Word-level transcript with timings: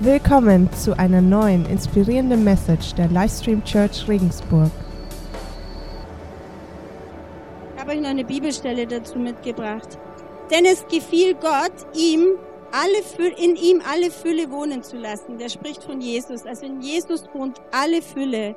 Willkommen 0.00 0.72
zu 0.72 0.98
einer 0.98 1.20
neuen 1.20 1.66
inspirierenden 1.66 2.42
Message 2.42 2.94
der 2.94 3.06
Livestream 3.06 3.62
Church 3.62 4.08
Regensburg. 4.08 4.72
Ich 7.74 7.80
habe 7.80 7.92
euch 7.92 8.00
noch 8.00 8.08
eine 8.08 8.24
Bibelstelle 8.24 8.88
dazu 8.88 9.20
mitgebracht. 9.20 9.96
Denn 10.50 10.64
es 10.64 10.84
gefiel 10.88 11.34
Gott, 11.34 11.72
ihm 11.96 12.26
alle 12.72 13.04
Fülle, 13.04 13.36
in 13.38 13.54
ihm 13.54 13.80
alle 13.88 14.10
Fülle 14.10 14.50
wohnen 14.50 14.82
zu 14.82 14.96
lassen. 14.96 15.38
Der 15.38 15.48
spricht 15.48 15.84
von 15.84 16.00
Jesus. 16.00 16.44
Also 16.44 16.66
in 16.66 16.80
Jesus 16.80 17.28
wohnt 17.32 17.60
alle 17.70 18.02
Fülle. 18.02 18.56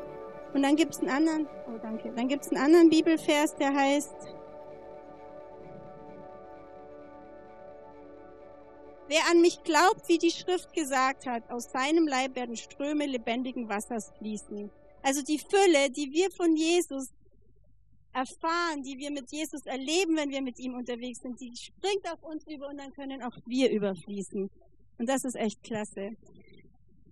Und 0.56 0.64
dann 0.64 0.76
gibt 0.76 0.96
es 0.96 1.02
einen 1.02 1.10
anderen, 1.10 1.48
oh 1.68 1.78
danke, 1.80 2.12
dann 2.16 2.28
gibt 2.28 2.46
es 2.46 2.52
einen 2.52 2.64
anderen 2.64 2.90
Bibelvers, 2.90 3.54
der 3.56 3.76
heißt, 3.76 4.16
Wer 9.08 9.22
an 9.32 9.42
mich 9.42 9.64
glaubt, 9.64 10.10
wie 10.10 10.18
die 10.18 10.32
Schrift 10.32 10.74
gesagt 10.74 11.26
hat, 11.26 11.50
aus 11.50 11.72
seinem 11.72 12.08
Leib 12.08 12.36
werden 12.36 12.58
Ströme 12.58 13.06
lebendigen 13.06 13.70
Wassers 13.70 14.12
fließen. 14.18 14.70
Also 15.02 15.22
die 15.22 15.40
Fülle, 15.40 15.90
die 15.90 16.12
wir 16.12 16.30
von 16.32 16.56
Jesus 16.58 17.08
erfahren, 18.14 18.84
die 18.84 18.98
wir 18.98 19.12
mit 19.12 19.32
Jesus 19.32 19.66
erleben, 19.66 20.18
wenn 20.18 20.32
wir 20.32 20.42
mit 20.42 20.60
ihm 20.60 20.74
unterwegs 20.74 21.20
sind, 21.22 21.40
die 21.40 21.56
springt 21.56 22.06
auf 22.12 22.22
uns 22.24 22.46
über 22.48 22.68
und 22.68 22.78
dann 22.78 22.92
können 22.94 23.22
auch 23.22 23.38
wir 23.46 23.72
überfließen. 23.72 24.50
Und 24.98 25.10
das 25.10 25.24
ist 25.24 25.36
echt 25.36 25.64
klasse. 25.64 26.12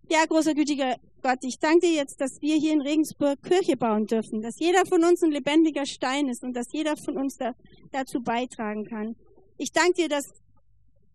Ja, 0.10 0.26
großer 0.26 0.54
gütiger 0.54 0.98
Gott, 1.22 1.40
ich 1.44 1.58
danke 1.58 1.88
dir 1.88 1.96
jetzt, 1.96 2.22
dass 2.22 2.42
wir 2.42 2.56
hier 2.58 2.74
in 2.74 2.82
Regensburg 2.82 3.42
Kirche 3.42 3.78
bauen 3.78 4.06
dürfen, 4.06 4.42
dass 4.42 4.60
jeder 4.60 4.86
von 4.86 5.04
uns 5.04 5.24
ein 5.24 5.32
lebendiger 5.32 5.86
Stein 5.86 6.28
ist 6.28 6.44
und 6.44 6.54
dass 6.54 6.72
jeder 6.72 6.98
von 6.98 7.18
uns 7.18 7.38
da, 7.38 7.56
dazu 7.92 8.22
beitragen 8.22 8.86
kann. 8.86 9.16
Ich 9.58 9.72
danke 9.72 9.94
dir, 9.94 10.10
dass 10.10 10.32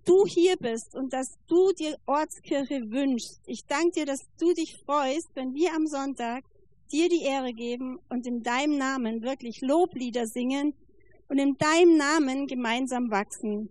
du 0.04 0.24
hier 0.26 0.56
bist 0.56 0.94
und 0.94 1.12
dass 1.12 1.38
du 1.46 1.72
dir 1.72 1.96
Ortskirche 2.06 2.90
wünschst. 2.90 3.40
Ich 3.46 3.64
danke 3.66 3.90
dir, 3.90 4.06
dass 4.06 4.20
du 4.38 4.52
dich 4.52 4.76
freust, 4.84 5.28
wenn 5.34 5.54
wir 5.54 5.74
am 5.74 5.86
Sonntag 5.86 6.44
dir 6.92 7.08
die 7.08 7.22
Ehre 7.22 7.52
geben 7.52 7.98
und 8.08 8.26
in 8.26 8.42
deinem 8.42 8.76
Namen 8.76 9.22
wirklich 9.22 9.60
Loblieder 9.60 10.26
singen 10.26 10.74
und 11.28 11.38
in 11.38 11.56
deinem 11.56 11.96
Namen 11.96 12.46
gemeinsam 12.46 13.10
wachsen. 13.10 13.70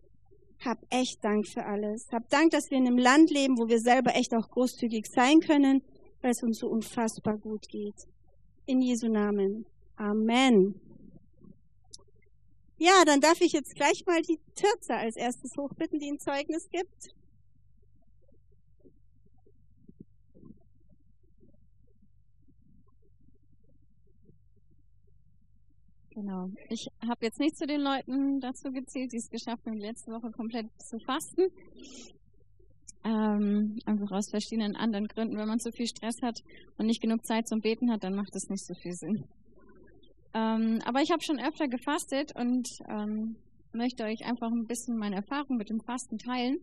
Hab 0.64 0.80
echt 0.90 1.24
Dank 1.24 1.48
für 1.48 1.66
alles. 1.66 2.08
Hab 2.12 2.30
Dank, 2.30 2.52
dass 2.52 2.70
wir 2.70 2.78
in 2.78 2.88
einem 2.88 2.98
Land 2.98 3.30
leben, 3.32 3.58
wo 3.58 3.68
wir 3.68 3.80
selber 3.80 4.16
echt 4.16 4.34
auch 4.34 4.50
großzügig 4.50 5.08
sein 5.08 5.40
können, 5.40 5.82
weil 6.22 6.32
es 6.32 6.44
uns 6.44 6.60
so 6.60 6.68
unfassbar 6.68 7.38
gut 7.38 7.68
geht. 7.70 7.96
In 8.66 8.82
Jesu 8.82 9.08
Namen. 9.08 9.66
Amen. 9.96 10.89
Ja, 12.82 13.04
dann 13.06 13.20
darf 13.20 13.42
ich 13.42 13.52
jetzt 13.52 13.76
gleich 13.76 14.06
mal 14.06 14.22
die 14.22 14.40
Türze 14.56 14.96
als 14.96 15.18
erstes 15.18 15.52
hochbitten, 15.58 16.00
die 16.00 16.12
ein 16.12 16.20
Zeugnis 16.20 16.70
gibt. 16.70 17.14
Genau. 26.12 26.50
Ich 26.70 26.88
habe 27.06 27.26
jetzt 27.26 27.40
nicht 27.40 27.58
zu 27.58 27.68
den 27.68 27.82
Leuten 27.82 28.40
dazu 28.40 28.72
gezählt, 28.72 29.12
die 29.12 29.18
es 29.18 29.30
geschafft 29.30 29.66
haben, 29.66 29.78
letzte 29.78 30.12
Woche 30.12 30.32
komplett 30.32 30.68
zu 30.82 31.00
fasten. 31.00 31.48
Ähm, 33.04 33.78
einfach 33.86 34.12
aus 34.12 34.30
verschiedenen 34.30 34.78
anderen 34.78 35.08
Gründen. 35.08 35.38
Wenn 35.38 35.48
man 35.50 35.60
zu 35.60 35.72
viel 35.72 35.88
Stress 35.88 36.22
hat 36.22 36.40
und 36.78 36.86
nicht 36.86 37.02
genug 37.02 37.26
Zeit 37.26 37.46
zum 37.48 37.60
Beten 37.60 37.92
hat, 37.92 38.04
dann 38.06 38.16
macht 38.16 38.36
es 38.36 38.50
nicht 38.50 38.66
so 38.66 38.74
viel 38.74 38.94
Sinn. 38.94 39.26
Ähm, 40.34 40.80
aber 40.86 41.02
ich 41.02 41.12
habe 41.12 41.24
schon 41.24 41.40
öfter 41.40 41.68
gefastet 41.68 42.36
und 42.36 42.68
ähm, 42.88 43.36
möchte 43.74 44.04
euch 44.04 44.26
einfach 44.26 44.52
ein 44.52 44.68
bisschen 44.68 44.98
meine 44.98 45.18
Erfahrung 45.18 45.58
mit 45.58 45.70
dem 45.70 45.82
Fasten 45.82 46.18
teilen. 46.18 46.60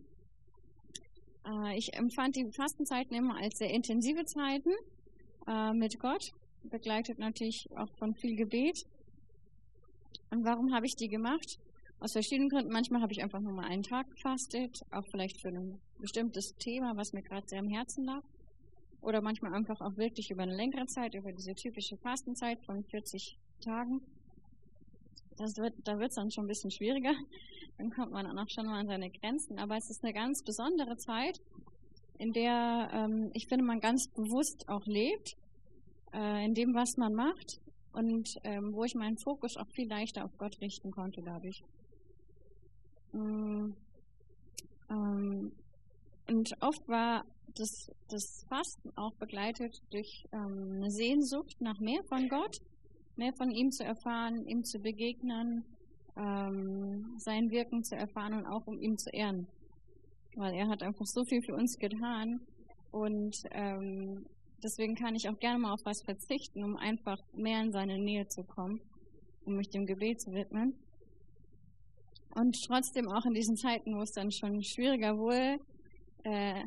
Äh, 1.45 1.77
ich 1.77 1.93
empfand 1.93 2.35
die 2.35 2.49
Fastenzeiten 2.51 3.15
immer 3.15 3.35
als 3.37 3.57
sehr 3.57 3.69
intensive 3.69 4.25
Zeiten 4.25 4.71
äh, 5.47 5.73
mit 5.73 5.99
Gott, 5.99 6.31
begleitet 6.63 7.19
natürlich 7.19 7.67
auch 7.75 7.89
von 7.97 8.15
viel 8.15 8.35
Gebet. 8.35 8.85
Und 10.29 10.43
warum 10.45 10.73
habe 10.73 10.85
ich 10.85 10.95
die 10.95 11.07
gemacht? 11.07 11.57
Aus 11.99 12.11
verschiedenen 12.11 12.49
Gründen. 12.49 12.71
Manchmal 12.71 13.01
habe 13.01 13.11
ich 13.11 13.23
einfach 13.23 13.39
nur 13.39 13.53
mal 13.53 13.65
einen 13.65 13.83
Tag 13.83 14.09
gefastet, 14.11 14.81
auch 14.91 15.05
vielleicht 15.09 15.41
für 15.41 15.49
ein 15.49 15.79
bestimmtes 15.99 16.53
Thema, 16.59 16.95
was 16.95 17.11
mir 17.11 17.23
gerade 17.23 17.47
sehr 17.47 17.59
am 17.59 17.69
Herzen 17.69 18.05
lag. 18.05 18.21
Oder 19.01 19.21
manchmal 19.21 19.53
einfach 19.53 19.79
auch 19.81 19.95
wirklich 19.97 20.29
über 20.29 20.43
eine 20.43 20.55
längere 20.55 20.85
Zeit, 20.85 21.15
über 21.15 21.31
diese 21.31 21.55
typische 21.55 21.97
Fastenzeit 21.97 22.59
von 22.65 22.83
40 22.83 23.37
Tagen. 23.61 24.01
Das 25.37 25.55
wird, 25.57 25.73
da 25.83 25.99
wird 25.99 26.09
es 26.09 26.15
dann 26.15 26.31
schon 26.31 26.45
ein 26.45 26.47
bisschen 26.47 26.71
schwieriger. 26.71 27.13
Dann 27.77 27.91
kommt 27.91 28.11
man 28.11 28.25
auch 28.39 28.49
schon 28.49 28.65
mal 28.65 28.79
an 28.79 28.87
seine 28.87 29.09
Grenzen. 29.11 29.59
Aber 29.59 29.77
es 29.77 29.89
ist 29.89 30.03
eine 30.03 30.13
ganz 30.13 30.43
besondere 30.43 30.97
Zeit, 30.97 31.39
in 32.17 32.33
der 32.33 32.89
ähm, 32.91 33.29
ich 33.33 33.47
finde, 33.47 33.63
man 33.63 33.79
ganz 33.79 34.07
bewusst 34.07 34.67
auch 34.67 34.85
lebt, 34.85 35.35
äh, 36.13 36.45
in 36.45 36.53
dem, 36.53 36.73
was 36.73 36.97
man 36.97 37.13
macht 37.13 37.59
und 37.93 38.29
ähm, 38.43 38.73
wo 38.73 38.83
ich 38.83 38.95
meinen 38.95 39.17
Fokus 39.17 39.57
auch 39.57 39.67
viel 39.75 39.87
leichter 39.87 40.25
auf 40.25 40.37
Gott 40.37 40.59
richten 40.61 40.91
konnte 40.91 41.21
dadurch. 41.21 41.61
Mm, 43.13 43.73
ähm, 44.89 45.51
und 46.29 46.51
oft 46.61 46.87
war 46.87 47.23
das, 47.55 47.91
das 48.09 48.45
Fasten 48.49 48.91
auch 48.95 49.13
begleitet 49.15 49.81
durch 49.91 50.25
ähm, 50.31 50.77
eine 50.77 50.91
Sehnsucht 50.91 51.55
nach 51.59 51.79
mehr 51.79 52.03
von 52.09 52.27
Gott 52.29 52.57
mehr 53.17 53.33
von 53.33 53.51
ihm 53.51 53.71
zu 53.71 53.83
erfahren, 53.83 54.45
ihm 54.47 54.63
zu 54.63 54.79
begegnen, 54.79 55.65
ähm, 56.15 57.15
sein 57.17 57.49
Wirken 57.49 57.83
zu 57.83 57.95
erfahren 57.95 58.33
und 58.33 58.45
auch 58.45 58.65
um 58.67 58.79
ihn 58.81 58.97
zu 58.97 59.09
ehren. 59.11 59.47
Weil 60.35 60.53
er 60.53 60.67
hat 60.67 60.83
einfach 60.83 61.05
so 61.05 61.23
viel 61.25 61.41
für 61.41 61.55
uns 61.55 61.77
getan 61.77 62.41
und 62.91 63.35
ähm, 63.51 64.25
deswegen 64.63 64.95
kann 64.95 65.15
ich 65.15 65.29
auch 65.29 65.39
gerne 65.39 65.59
mal 65.59 65.73
auf 65.73 65.85
was 65.85 66.01
verzichten, 66.03 66.63
um 66.63 66.77
einfach 66.77 67.17
mehr 67.33 67.61
in 67.61 67.71
seine 67.71 67.97
Nähe 67.97 68.27
zu 68.27 68.43
kommen, 68.43 68.81
um 69.45 69.55
mich 69.55 69.69
dem 69.69 69.85
Gebet 69.85 70.21
zu 70.21 70.31
widmen. 70.31 70.75
Und 72.35 72.55
trotzdem 72.67 73.07
auch 73.09 73.25
in 73.25 73.33
diesen 73.33 73.55
Zeiten, 73.55 73.95
wo 73.95 74.01
es 74.01 74.11
dann 74.11 74.31
schon 74.31 74.63
schwieriger 74.63 75.17
wurde, 75.17 75.59
äh, 76.23 76.63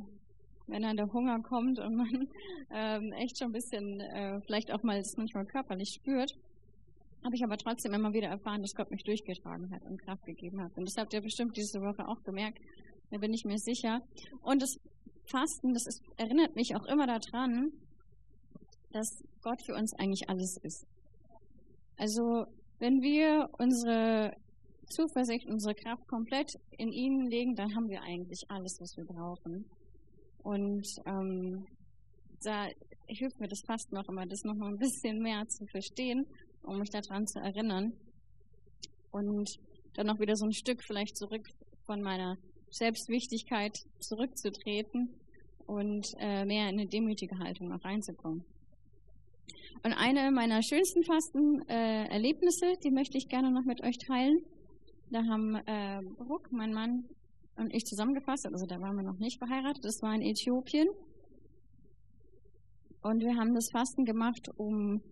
wenn 0.71 0.83
dann 0.83 0.97
der 0.97 1.13
Hunger 1.13 1.41
kommt 1.43 1.79
und 1.79 1.97
man 1.97 2.29
ähm, 2.71 3.13
echt 3.13 3.39
schon 3.39 3.49
ein 3.49 3.53
bisschen, 3.53 4.01
äh, 4.01 4.41
vielleicht 4.43 4.73
auch 4.73 4.83
mal 4.83 4.99
das 4.99 5.17
manchmal 5.17 5.47
körperlich 5.47 5.91
spürt, 5.91 6.37
habe 7.25 7.37
ich 7.37 7.45
aber 7.45 7.59
trotzdem 7.59 7.93
immer 7.93 8.13
wieder 8.13 8.29
erfahren, 8.29 8.63
dass 8.63 8.75
Gott 8.75 8.91
mich 8.91 9.05
durchgetragen 9.05 9.71
hat 9.71 9.85
und 9.85 10.01
Kraft 10.01 10.25
gegeben 10.25 10.63
hat. 10.63 10.77
Und 10.77 10.89
das 10.89 10.97
habt 10.97 11.13
ihr 11.13 11.21
bestimmt 11.21 11.57
diese 11.57 11.81
Woche 11.81 12.09
auch 12.09 12.23
gemerkt, 12.23 12.59
da 13.11 13.19
bin 13.19 13.35
ich 13.35 13.45
mir 13.45 13.59
sicher. 13.59 14.01
Und 14.43 14.63
das 14.63 14.79
Fasten, 15.25 15.75
das 15.75 15.87
ist, 15.87 16.03
erinnert 16.17 16.57
mich 16.57 16.75
auch 16.77 16.87
immer 16.87 17.07
daran, 17.07 17.73
dass 18.93 19.23
Gott 19.43 19.63
für 19.63 19.75
uns 19.75 19.93
eigentlich 19.95 20.29
alles 20.29 20.57
ist. 20.57 20.87
Also 21.97 22.47
wenn 22.79 23.03
wir 23.03 23.51
unsere 23.59 24.35
Zuversicht, 24.87 25.47
unsere 25.47 25.75
Kraft 25.75 26.07
komplett 26.09 26.59
in 26.79 26.93
ihn 26.93 27.27
legen, 27.27 27.55
dann 27.55 27.75
haben 27.75 27.89
wir 27.89 28.03
eigentlich 28.03 28.51
alles, 28.51 28.81
was 28.81 28.97
wir 28.97 29.05
brauchen. 29.05 29.65
Und 30.43 30.87
ähm, 31.07 31.67
da 32.43 32.69
hilft 33.07 33.41
mir 33.41 33.49
das 33.49 33.63
fast 33.63 33.93
noch 33.93 34.09
immer, 34.09 34.27
das 34.27 34.45
nochmal 34.45 34.71
ein 34.71 34.79
bisschen 34.79 35.21
mehr 35.21 35.47
zu 35.49 35.67
verstehen, 35.67 36.27
um 36.63 36.79
mich 36.79 36.91
daran 36.91 37.27
zu 37.27 37.41
erinnern. 37.41 37.93
Und 39.11 39.59
dann 39.95 40.07
noch 40.07 40.21
wieder 40.21 40.37
so 40.37 40.47
ein 40.47 40.53
Stück 40.53 40.83
vielleicht 40.83 41.17
zurück 41.17 41.49
von 41.85 42.01
meiner 42.03 42.37
Selbstwichtigkeit 42.71 43.77
zurückzutreten 43.99 45.11
und 45.67 46.15
äh, 46.19 46.45
mehr 46.45 46.69
in 46.69 46.79
eine 46.79 46.87
demütige 46.87 47.39
Haltung 47.39 47.73
auch 47.73 47.85
reinzukommen. 47.85 48.45
Und 49.83 49.93
eine 49.95 50.31
meiner 50.31 50.63
schönsten 50.63 51.03
Fastenerlebnisse, 51.05 52.67
äh, 52.67 52.77
die 52.85 52.91
möchte 52.91 53.19
ich 53.19 53.29
gerne 53.29 53.51
noch 53.51 53.65
mit 53.65 53.83
euch 53.83 53.99
teilen. 53.99 54.45
Da 55.11 55.25
haben 55.25 55.57
äh, 55.67 56.03
Brooke, 56.19 56.55
mein 56.55 56.73
Mann, 56.73 57.05
und 57.61 57.75
ich 57.75 57.85
zusammengefasst, 57.85 58.47
also 58.47 58.65
da 58.67 58.81
waren 58.81 58.97
wir 58.97 59.03
noch 59.03 59.19
nicht 59.19 59.39
verheiratet, 59.39 59.85
das 59.85 60.03
war 60.03 60.15
in 60.15 60.23
Äthiopien. 60.23 60.89
Und 63.03 63.21
wir 63.21 63.37
haben 63.37 63.55
das 63.55 63.71
Fasten 63.71 64.05
gemacht, 64.05 64.51
um 64.57 65.03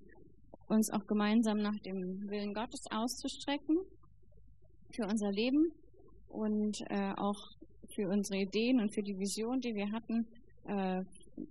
uns 0.67 0.91
auch 0.91 1.07
gemeinsam 1.07 1.59
nach 1.59 1.79
dem 1.81 2.29
Willen 2.29 2.55
Gottes 2.55 2.85
auszustrecken 2.91 3.79
für 4.91 5.07
unser 5.07 5.31
Leben 5.31 5.73
und 6.29 6.83
äh, 6.91 7.13
auch 7.17 7.39
für 7.89 8.09
unsere 8.09 8.41
Ideen 8.41 8.81
und 8.81 8.93
für 8.93 9.03
die 9.03 9.19
Vision, 9.19 9.61
die 9.61 9.75
wir 9.75 9.93
hatten, 9.93 10.27
äh, 10.67 11.03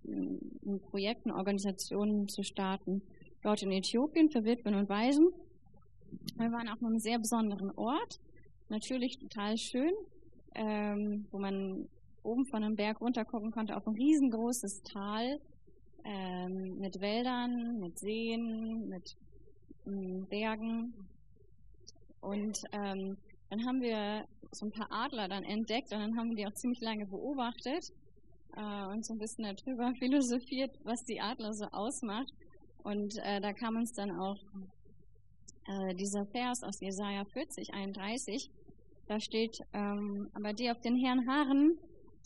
ein 0.05 0.81
Projekt, 0.89 1.25
eine 1.25 1.35
Organisation 1.35 2.27
zu 2.27 2.43
starten. 2.43 3.01
Dort 3.43 3.61
in 3.61 3.71
Äthiopien 3.71 4.29
für 4.29 4.43
Witwen 4.43 4.75
und 4.75 4.89
Waisen. 4.89 5.29
Wir 6.37 6.51
waren 6.51 6.67
auch 6.69 6.81
an 6.81 6.87
einem 6.87 6.99
sehr 6.99 7.19
besonderen 7.19 7.71
Ort, 7.75 8.19
natürlich 8.69 9.17
total 9.19 9.57
schön, 9.57 9.93
ähm, 10.57 11.25
wo 11.31 11.39
man 11.39 11.87
oben 12.23 12.45
von 12.45 12.63
einem 12.63 12.75
Berg 12.75 12.99
runter 12.99 13.23
gucken 13.23 13.51
konnte 13.51 13.77
auf 13.77 13.87
ein 13.87 13.95
riesengroßes 13.95 14.83
Tal 14.83 15.39
ähm, 16.03 16.79
mit 16.79 16.99
Wäldern, 16.99 17.79
mit 17.79 17.97
Seen, 17.99 18.89
mit 18.89 19.15
ähm, 19.85 20.25
Bergen. 20.27 20.93
Und 22.21 22.63
ähm, 22.71 23.17
dann 23.49 23.65
haben 23.65 23.81
wir 23.81 24.25
so 24.51 24.65
ein 24.65 24.71
paar 24.71 24.91
Adler 24.91 25.27
dann 25.27 25.43
entdeckt 25.43 25.93
und 25.93 25.99
dann 25.99 26.17
haben 26.17 26.29
wir 26.29 26.35
die 26.35 26.47
auch 26.47 26.53
ziemlich 26.53 26.81
lange 26.81 27.05
beobachtet. 27.05 27.91
äh, 28.55 28.85
und 28.87 29.05
so 29.05 29.13
ein 29.13 29.19
bisschen 29.19 29.43
darüber 29.43 29.93
philosophiert, 29.99 30.71
was 30.83 31.03
die 31.03 31.21
Adler 31.21 31.53
so 31.53 31.65
ausmacht. 31.65 32.33
Und 32.83 33.17
äh, 33.17 33.39
da 33.41 33.53
kam 33.53 33.75
uns 33.75 33.93
dann 33.93 34.11
auch 34.11 34.39
äh, 35.67 35.93
dieser 35.95 36.25
Vers 36.25 36.63
aus 36.63 36.79
Jesaja 36.79 37.25
40, 37.25 37.73
31. 37.73 38.49
Da 39.07 39.19
steht, 39.19 39.59
ähm, 39.73 40.29
aber 40.33 40.53
die 40.53 40.69
auf 40.69 40.79
den 40.81 40.97
Herrn 40.97 41.27
harren, 41.27 41.77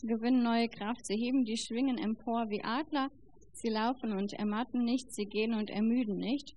gewinnen 0.02 0.42
neue 0.42 0.68
Kraft. 0.68 1.06
Sie 1.06 1.16
heben 1.16 1.44
die 1.44 1.56
Schwingen 1.56 1.96
empor 1.96 2.50
wie 2.50 2.64
Adler. 2.64 3.10
Sie 3.52 3.68
laufen 3.68 4.12
und 4.12 4.32
ermatten 4.32 4.84
nicht, 4.84 5.12
sie 5.12 5.26
gehen 5.26 5.54
und 5.54 5.70
ermüden 5.70 6.16
nicht. 6.16 6.56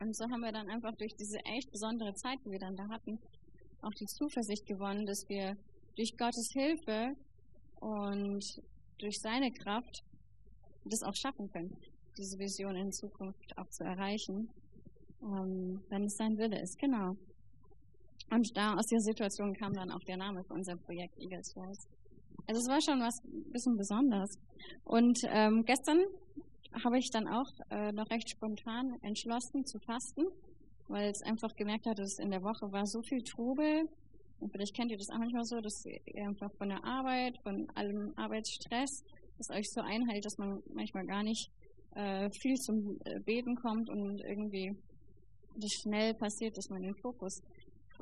Und 0.00 0.16
so 0.16 0.24
haben 0.24 0.40
wir 0.40 0.52
dann 0.52 0.70
einfach 0.70 0.96
durch 0.96 1.14
diese 1.14 1.38
echt 1.44 1.70
besondere 1.70 2.14
Zeit, 2.14 2.38
die 2.44 2.50
wir 2.50 2.58
dann 2.58 2.74
da 2.74 2.88
hatten, 2.88 3.18
auch 3.82 3.92
die 3.92 4.06
Zuversicht 4.06 4.66
gewonnen, 4.66 5.06
dass 5.06 5.28
wir 5.28 5.56
durch 5.96 6.16
Gottes 6.16 6.50
Hilfe 6.52 7.14
und 7.80 8.62
durch 8.98 9.20
seine 9.20 9.52
Kraft 9.52 10.02
das 10.84 11.02
auch 11.02 11.14
schaffen 11.14 11.50
können, 11.50 11.76
diese 12.16 12.38
Vision 12.38 12.76
in 12.76 12.92
Zukunft 12.92 13.56
auch 13.58 13.68
zu 13.68 13.84
erreichen, 13.84 14.48
ähm, 15.22 15.82
wenn 15.90 16.04
es 16.04 16.16
sein 16.16 16.38
Wille 16.38 16.60
ist. 16.60 16.78
Genau. 16.78 17.16
Und 18.30 18.56
da 18.56 18.74
aus 18.74 18.86
der 18.86 19.00
Situation 19.00 19.54
kam 19.54 19.72
dann 19.72 19.90
auch 19.90 20.04
der 20.04 20.16
Name 20.16 20.44
für 20.44 20.54
unser 20.54 20.76
Projekt 20.76 21.18
Eagles 21.18 21.54
Rise. 21.56 21.88
Also 22.46 22.60
es 22.60 22.68
war 22.68 22.80
schon 22.80 23.00
was 23.00 23.20
bisschen 23.52 23.76
Besonderes. 23.76 24.38
Und 24.84 25.18
ähm, 25.28 25.64
gestern 25.64 25.98
habe 26.84 26.98
ich 26.98 27.10
dann 27.10 27.26
auch 27.26 27.50
äh, 27.70 27.92
noch 27.92 28.08
recht 28.10 28.30
spontan 28.30 28.96
entschlossen 29.02 29.64
zu 29.66 29.78
fasten, 29.80 30.22
weil 30.88 31.10
es 31.10 31.22
einfach 31.22 31.54
gemerkt 31.56 31.86
hat, 31.86 31.98
dass 31.98 32.18
in 32.18 32.30
der 32.30 32.42
Woche 32.42 32.70
war 32.72 32.86
so 32.86 33.02
viel 33.02 33.22
Trubel. 33.22 33.88
Und 34.38 34.50
vielleicht 34.52 34.74
kennt 34.74 34.90
ihr 34.90 34.96
das 34.96 35.10
auch 35.10 35.18
manchmal 35.18 35.44
so, 35.44 35.60
dass 35.60 35.84
ihr 35.84 36.26
einfach 36.26 36.50
von 36.56 36.68
der 36.68 36.84
Arbeit, 36.84 37.36
von 37.42 37.68
allem 37.74 38.12
Arbeitsstress, 38.16 39.04
das 39.38 39.50
euch 39.50 39.70
so 39.70 39.80
einhält, 39.80 40.24
dass 40.24 40.38
man 40.38 40.62
manchmal 40.72 41.04
gar 41.06 41.22
nicht 41.22 41.50
äh, 41.94 42.30
viel 42.30 42.56
zum 42.56 42.98
äh, 43.04 43.20
Beten 43.20 43.56
kommt 43.56 43.90
und 43.90 44.20
irgendwie 44.20 44.74
das 45.56 45.72
schnell 45.82 46.14
passiert, 46.14 46.56
dass 46.56 46.68
man 46.70 46.82
den 46.82 46.94
Fokus 46.96 47.42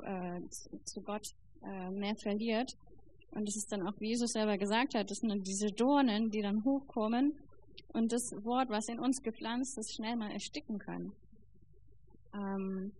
äh, 0.03 0.41
zu, 0.85 1.01
Gott 1.01 1.33
äh, 1.63 1.89
mehr 1.91 2.15
verliert. 2.15 2.75
Und 3.31 3.47
das 3.47 3.55
ist 3.55 3.71
dann 3.71 3.87
auch, 3.87 3.93
wie 3.99 4.09
Jesus 4.09 4.31
selber 4.31 4.57
gesagt 4.57 4.95
hat, 4.95 5.11
das 5.11 5.19
sind 5.19 5.47
diese 5.47 5.71
Dornen, 5.71 6.31
die 6.31 6.41
dann 6.41 6.63
hochkommen 6.63 7.33
und 7.93 8.11
das 8.11 8.31
Wort, 8.43 8.69
was 8.69 8.87
in 8.87 8.99
uns 8.99 9.21
gepflanzt 9.21 9.77
ist, 9.77 9.93
schnell 9.93 10.15
mal 10.15 10.31
ersticken 10.31 10.79
kann. 10.79 11.11
Ähm, 12.33 12.91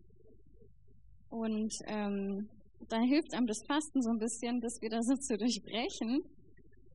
und 1.30 1.74
ähm, 1.86 2.50
da 2.88 3.00
hilft 3.00 3.34
einem 3.34 3.48
das 3.48 3.63
Fasten 3.63 4.02
so 4.02 4.10
ein 4.10 4.19
bisschen, 4.19 4.62
das 4.62 4.81
wieder 4.81 5.04
so 5.04 5.16
zu 5.16 5.38
durchbrechen 5.38 6.24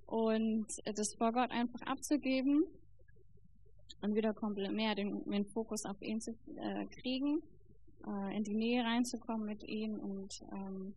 und 0.07 0.67
das 0.85 1.15
vor 1.15 1.33
Gott 1.33 1.51
einfach 1.51 1.83
abzugeben 1.83 2.65
und 4.03 4.15
wieder 4.15 4.35
komplett 4.35 4.73
mehr 4.73 4.95
den, 4.95 5.25
den 5.31 5.47
Fokus 5.47 5.85
auf 5.85 6.01
ihn 6.03 6.21
zu 6.21 6.33
äh, 6.57 6.87
kriegen, 6.87 7.43
äh, 8.07 8.37
in 8.37 8.45
die 8.45 8.55
Nähe 8.55 8.85
reinzukommen 8.85 9.47
mit 9.47 9.63
ihm 9.65 9.99
und 9.99 10.43
ähm, 10.53 10.95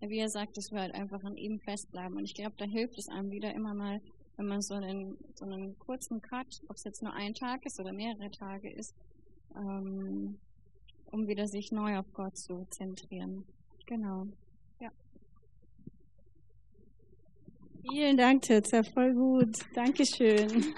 wie 0.00 0.18
er 0.18 0.28
sagt, 0.28 0.56
dass 0.56 0.70
wir 0.72 0.80
halt 0.80 0.94
einfach 0.94 1.24
an 1.24 1.36
ihm 1.36 1.58
festbleiben. 1.58 2.16
Und 2.16 2.24
ich 2.24 2.34
glaube, 2.34 2.54
da 2.58 2.64
hilft 2.64 2.98
es 2.98 3.08
einem 3.08 3.30
wieder 3.30 3.54
immer 3.54 3.74
mal 3.74 4.00
wenn 4.36 4.46
man 4.46 4.62
so 4.62 4.74
einen, 4.74 5.16
so 5.34 5.44
einen 5.44 5.78
kurzen 5.78 6.20
Cut, 6.20 6.60
ob 6.68 6.76
es 6.76 6.84
jetzt 6.84 7.02
nur 7.02 7.12
ein 7.14 7.34
Tag 7.34 7.64
ist 7.64 7.80
oder 7.80 7.92
mehrere 7.92 8.30
Tage 8.30 8.70
ist, 8.70 8.94
ähm, 9.56 10.38
um 11.06 11.26
wieder 11.26 11.48
sich 11.48 11.72
neu 11.72 11.98
auf 11.98 12.06
Gott 12.12 12.36
zu 12.36 12.66
zentrieren. 12.70 13.44
Genau. 13.86 14.26
Ja. 14.80 14.90
Vielen 17.88 18.16
Dank, 18.16 18.42
Titza, 18.42 18.82
voll 18.82 19.14
gut. 19.14 19.58
Dankeschön. 19.74 20.74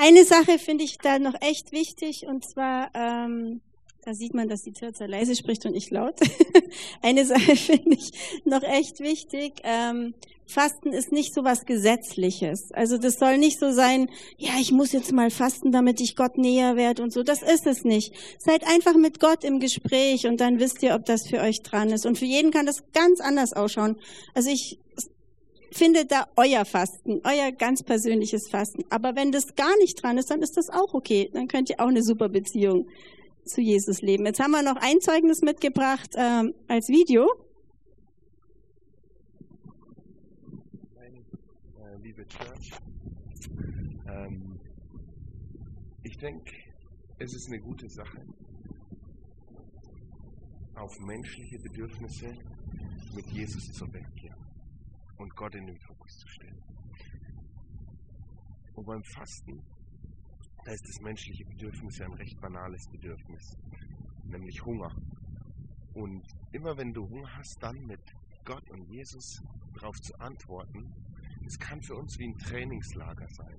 Eine 0.00 0.24
Sache 0.24 0.60
finde 0.60 0.84
ich 0.84 0.98
da 0.98 1.18
noch 1.18 1.34
echt 1.40 1.72
wichtig 1.72 2.24
und 2.24 2.48
zwar, 2.48 2.90
ähm, 2.94 3.60
da 4.04 4.14
sieht 4.14 4.32
man, 4.32 4.48
dass 4.48 4.62
die 4.62 4.70
Tirza 4.70 5.06
leise 5.06 5.34
spricht 5.34 5.66
und 5.66 5.74
ich 5.74 5.90
laut. 5.90 6.14
Eine 7.02 7.26
Sache 7.26 7.56
finde 7.56 7.96
ich 7.96 8.12
noch 8.44 8.62
echt 8.62 9.00
wichtig. 9.00 9.54
Ähm, 9.64 10.14
Fasten 10.46 10.92
ist 10.92 11.10
nicht 11.10 11.34
so 11.34 11.42
was 11.42 11.66
Gesetzliches. 11.66 12.70
Also 12.70 12.96
das 12.96 13.18
soll 13.18 13.38
nicht 13.38 13.58
so 13.58 13.72
sein, 13.72 14.08
ja, 14.36 14.52
ich 14.60 14.70
muss 14.70 14.92
jetzt 14.92 15.10
mal 15.10 15.30
fasten, 15.30 15.72
damit 15.72 16.00
ich 16.00 16.14
Gott 16.14 16.38
näher 16.38 16.76
werde 16.76 17.02
und 17.02 17.12
so. 17.12 17.24
Das 17.24 17.42
ist 17.42 17.66
es 17.66 17.82
nicht. 17.82 18.14
Seid 18.38 18.64
einfach 18.68 18.94
mit 18.94 19.18
Gott 19.18 19.42
im 19.42 19.58
Gespräch 19.58 20.28
und 20.28 20.40
dann 20.40 20.60
wisst 20.60 20.80
ihr, 20.84 20.94
ob 20.94 21.06
das 21.06 21.26
für 21.26 21.40
euch 21.40 21.62
dran 21.62 21.90
ist. 21.90 22.06
Und 22.06 22.18
für 22.18 22.24
jeden 22.24 22.52
kann 22.52 22.66
das 22.66 22.84
ganz 22.92 23.20
anders 23.20 23.52
ausschauen. 23.52 23.96
Also 24.32 24.48
ich 24.48 24.78
finde 25.70 26.06
da 26.06 26.26
euer 26.36 26.64
Fasten, 26.64 27.20
euer 27.24 27.52
ganz 27.52 27.82
persönliches 27.82 28.48
Fasten. 28.48 28.84
Aber 28.90 29.16
wenn 29.16 29.32
das 29.32 29.54
gar 29.54 29.76
nicht 29.78 30.02
dran 30.02 30.18
ist, 30.18 30.30
dann 30.30 30.42
ist 30.42 30.56
das 30.56 30.70
auch 30.70 30.94
okay. 30.94 31.30
Dann 31.32 31.48
könnt 31.48 31.70
ihr 31.70 31.80
auch 31.80 31.88
eine 31.88 32.02
super 32.02 32.28
Beziehung 32.28 32.88
zu 33.44 33.60
Jesus 33.60 34.02
leben. 34.02 34.26
Jetzt 34.26 34.40
haben 34.40 34.50
wir 34.52 34.62
noch 34.62 34.76
ein 34.76 35.00
Zeugnis 35.00 35.42
mitgebracht 35.42 36.10
ähm, 36.16 36.54
als 36.68 36.88
Video. 36.88 37.28
liebe 42.02 42.26
Church. 42.28 42.72
Ähm, 44.08 44.58
ich 46.02 46.16
denke, 46.16 46.52
es 47.18 47.34
ist 47.34 47.48
eine 47.48 47.60
gute 47.60 47.88
Sache, 47.88 48.24
auf 50.74 50.98
menschliche 51.00 51.58
Bedürfnisse 51.58 52.34
mit 53.14 53.26
Jesus 53.26 53.72
zu 53.72 53.84
reagieren 53.84 54.47
und 55.18 55.34
Gott 55.36 55.54
in 55.54 55.66
den 55.66 55.78
Fokus 55.80 56.18
zu 56.18 56.28
stellen. 56.28 56.62
Und 58.74 58.86
beim 58.86 59.02
Fasten, 59.02 59.62
da 60.64 60.72
ist 60.72 60.86
das 60.88 61.00
menschliche 61.00 61.44
Bedürfnis 61.44 61.98
ja 61.98 62.06
ein 62.06 62.14
recht 62.14 62.40
banales 62.40 62.88
Bedürfnis, 62.88 63.56
nämlich 64.24 64.64
Hunger. 64.64 64.94
Und 65.94 66.22
immer 66.52 66.76
wenn 66.76 66.92
du 66.92 67.08
Hunger 67.08 67.36
hast, 67.36 67.56
dann 67.60 67.76
mit 67.86 68.00
Gott 68.44 68.70
und 68.70 68.88
Jesus 68.88 69.42
darauf 69.74 69.96
zu 70.00 70.14
antworten, 70.20 70.92
es 71.46 71.58
kann 71.58 71.82
für 71.82 71.96
uns 71.96 72.18
wie 72.18 72.28
ein 72.28 72.38
Trainingslager 72.38 73.26
sein. 73.30 73.56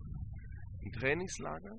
Ein 0.81 0.91
Trainingslager 0.91 1.77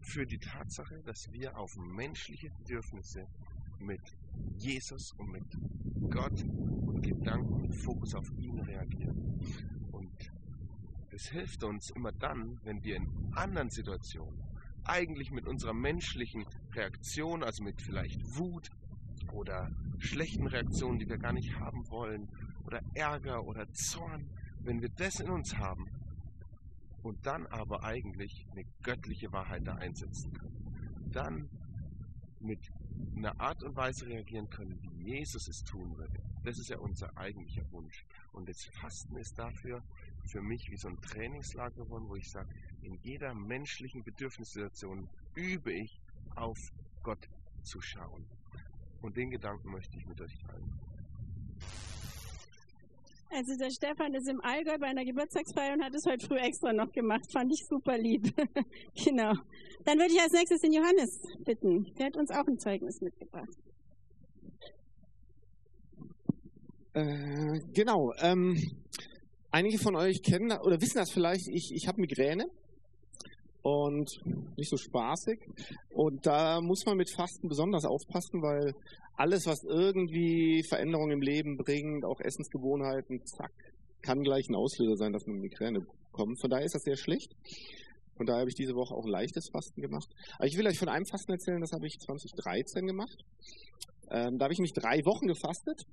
für 0.00 0.26
die 0.26 0.38
Tatsache, 0.38 1.00
dass 1.04 1.30
wir 1.30 1.56
auf 1.56 1.70
menschliche 1.76 2.50
Bedürfnisse 2.50 3.26
mit 3.78 4.00
Jesus 4.56 5.12
und 5.18 5.30
mit 5.30 5.44
Gott 6.10 6.44
Gedanken 7.02 7.54
und 7.54 7.74
Fokus 7.74 8.14
auf 8.14 8.30
ihn 8.38 8.58
reagieren. 8.60 9.40
Und 9.90 10.32
es 11.10 11.28
hilft 11.28 11.62
uns 11.64 11.90
immer 11.90 12.12
dann, 12.12 12.58
wenn 12.64 12.82
wir 12.82 12.96
in 12.96 13.08
anderen 13.34 13.70
Situationen 13.70 14.40
eigentlich 14.84 15.30
mit 15.30 15.46
unserer 15.46 15.74
menschlichen 15.74 16.44
Reaktion, 16.72 17.42
also 17.42 17.62
mit 17.62 17.80
vielleicht 17.82 18.20
Wut 18.36 18.70
oder 19.32 19.70
schlechten 19.98 20.46
Reaktionen, 20.46 20.98
die 20.98 21.08
wir 21.08 21.18
gar 21.18 21.32
nicht 21.32 21.58
haben 21.58 21.88
wollen, 21.90 22.28
oder 22.64 22.80
Ärger 22.94 23.44
oder 23.44 23.70
Zorn, 23.72 24.28
wenn 24.60 24.80
wir 24.80 24.88
das 24.90 25.20
in 25.20 25.30
uns 25.30 25.56
haben 25.56 25.86
und 27.02 27.26
dann 27.26 27.46
aber 27.46 27.84
eigentlich 27.84 28.46
eine 28.52 28.64
göttliche 28.82 29.32
Wahrheit 29.32 29.66
da 29.66 29.74
einsetzen 29.74 30.32
können, 30.32 31.10
dann 31.10 31.48
mit 32.40 32.60
einer 33.16 33.38
Art 33.40 33.62
und 33.62 33.76
Weise 33.76 34.06
reagieren 34.06 34.48
können, 34.48 34.78
wie 34.80 35.10
Jesus 35.10 35.48
es 35.48 35.62
tun 35.64 35.96
würde. 35.96 36.20
Das 36.44 36.58
ist 36.58 36.70
ja 36.70 36.78
unser 36.78 37.16
eigentlicher 37.16 37.70
Wunsch. 37.70 38.04
Und 38.32 38.48
das 38.48 38.64
Fasten 38.64 39.16
ist 39.16 39.38
dafür 39.38 39.82
für 40.24 40.42
mich 40.42 40.70
wie 40.70 40.76
so 40.76 40.88
ein 40.88 41.00
Trainingslager 41.00 41.84
geworden, 41.84 42.08
wo 42.08 42.16
ich 42.16 42.30
sage, 42.30 42.48
in 42.82 42.98
jeder 43.02 43.34
menschlichen 43.34 44.02
Bedürfnissituation 44.02 45.08
übe 45.34 45.72
ich 45.72 46.00
auf 46.34 46.58
Gott 47.02 47.28
zu 47.62 47.80
schauen. 47.80 48.26
Und 49.02 49.16
den 49.16 49.30
Gedanken 49.30 49.70
möchte 49.70 49.96
ich 49.96 50.06
mit 50.06 50.20
euch 50.20 50.36
teilen. 50.38 50.80
Also 53.34 53.56
der 53.56 53.70
Stefan 53.70 54.12
ist 54.12 54.28
im 54.28 54.40
Allgäu 54.42 54.76
bei 54.78 54.88
einer 54.88 55.04
Geburtstagsfeier 55.04 55.72
und 55.72 55.82
hat 55.82 55.94
es 55.94 56.04
heute 56.04 56.26
früh 56.26 56.36
extra 56.36 56.72
noch 56.72 56.92
gemacht. 56.92 57.32
Fand 57.32 57.50
ich 57.50 57.64
super 57.66 57.96
lieb. 57.96 58.24
genau. 59.04 59.32
Dann 59.84 59.98
würde 59.98 60.12
ich 60.12 60.20
als 60.20 60.32
nächstes 60.32 60.60
den 60.60 60.74
Johannes 60.74 61.18
bitten. 61.38 61.94
Der 61.94 62.06
hat 62.06 62.16
uns 62.16 62.30
auch 62.30 62.46
ein 62.46 62.58
Zeugnis 62.58 63.00
mitgebracht. 63.00 63.56
Äh, 66.94 67.60
genau. 67.72 68.12
Ähm, 68.20 68.56
einige 69.50 69.78
von 69.78 69.96
euch 69.96 70.22
kennen 70.22 70.52
oder 70.52 70.80
wissen 70.80 70.98
das 70.98 71.10
vielleicht. 71.10 71.48
Ich, 71.48 71.72
ich 71.74 71.88
habe 71.88 72.00
Migräne 72.00 72.46
und 73.62 74.10
nicht 74.56 74.70
so 74.70 74.76
spaßig. 74.76 75.38
Und 75.90 76.26
da 76.26 76.60
muss 76.60 76.84
man 76.84 76.96
mit 76.96 77.10
Fasten 77.10 77.48
besonders 77.48 77.84
aufpassen, 77.84 78.42
weil 78.42 78.74
alles, 79.16 79.46
was 79.46 79.62
irgendwie 79.64 80.62
Veränderungen 80.68 81.12
im 81.12 81.22
Leben 81.22 81.56
bringt, 81.56 82.04
auch 82.04 82.20
Essensgewohnheiten, 82.20 83.24
zack, 83.24 83.52
kann 84.02 84.22
gleich 84.22 84.48
ein 84.48 84.56
Auslöser 84.56 84.96
sein, 84.96 85.12
dass 85.12 85.26
man 85.26 85.38
Migräne 85.38 85.80
bekommt. 85.80 86.40
Von 86.40 86.50
daher 86.50 86.66
ist 86.66 86.74
das 86.74 86.82
sehr 86.82 86.96
schlecht. 86.96 87.32
Von 88.16 88.26
daher 88.26 88.40
habe 88.40 88.50
ich 88.50 88.56
diese 88.56 88.74
Woche 88.74 88.94
auch 88.94 89.06
leichtes 89.06 89.48
Fasten 89.50 89.80
gemacht. 89.80 90.08
Aber 90.36 90.46
ich 90.46 90.56
will 90.58 90.66
euch 90.66 90.78
von 90.78 90.88
einem 90.88 91.06
Fasten 91.06 91.32
erzählen, 91.32 91.60
das 91.60 91.72
habe 91.72 91.86
ich 91.86 91.98
2013 91.98 92.86
gemacht. 92.86 93.24
Ähm, 94.10 94.38
da 94.38 94.44
habe 94.44 94.52
ich 94.52 94.60
mich 94.60 94.72
drei 94.72 94.98
Wochen 95.04 95.26
gefastet. 95.26 95.86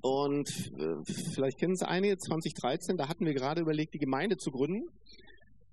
Und 0.00 0.72
äh, 0.78 1.12
vielleicht 1.34 1.58
kennen 1.58 1.72
es 1.72 1.82
einige, 1.82 2.16
2013, 2.16 2.96
da 2.96 3.08
hatten 3.08 3.26
wir 3.26 3.34
gerade 3.34 3.60
überlegt, 3.60 3.94
die 3.94 3.98
Gemeinde 3.98 4.36
zu 4.36 4.50
gründen. 4.50 4.88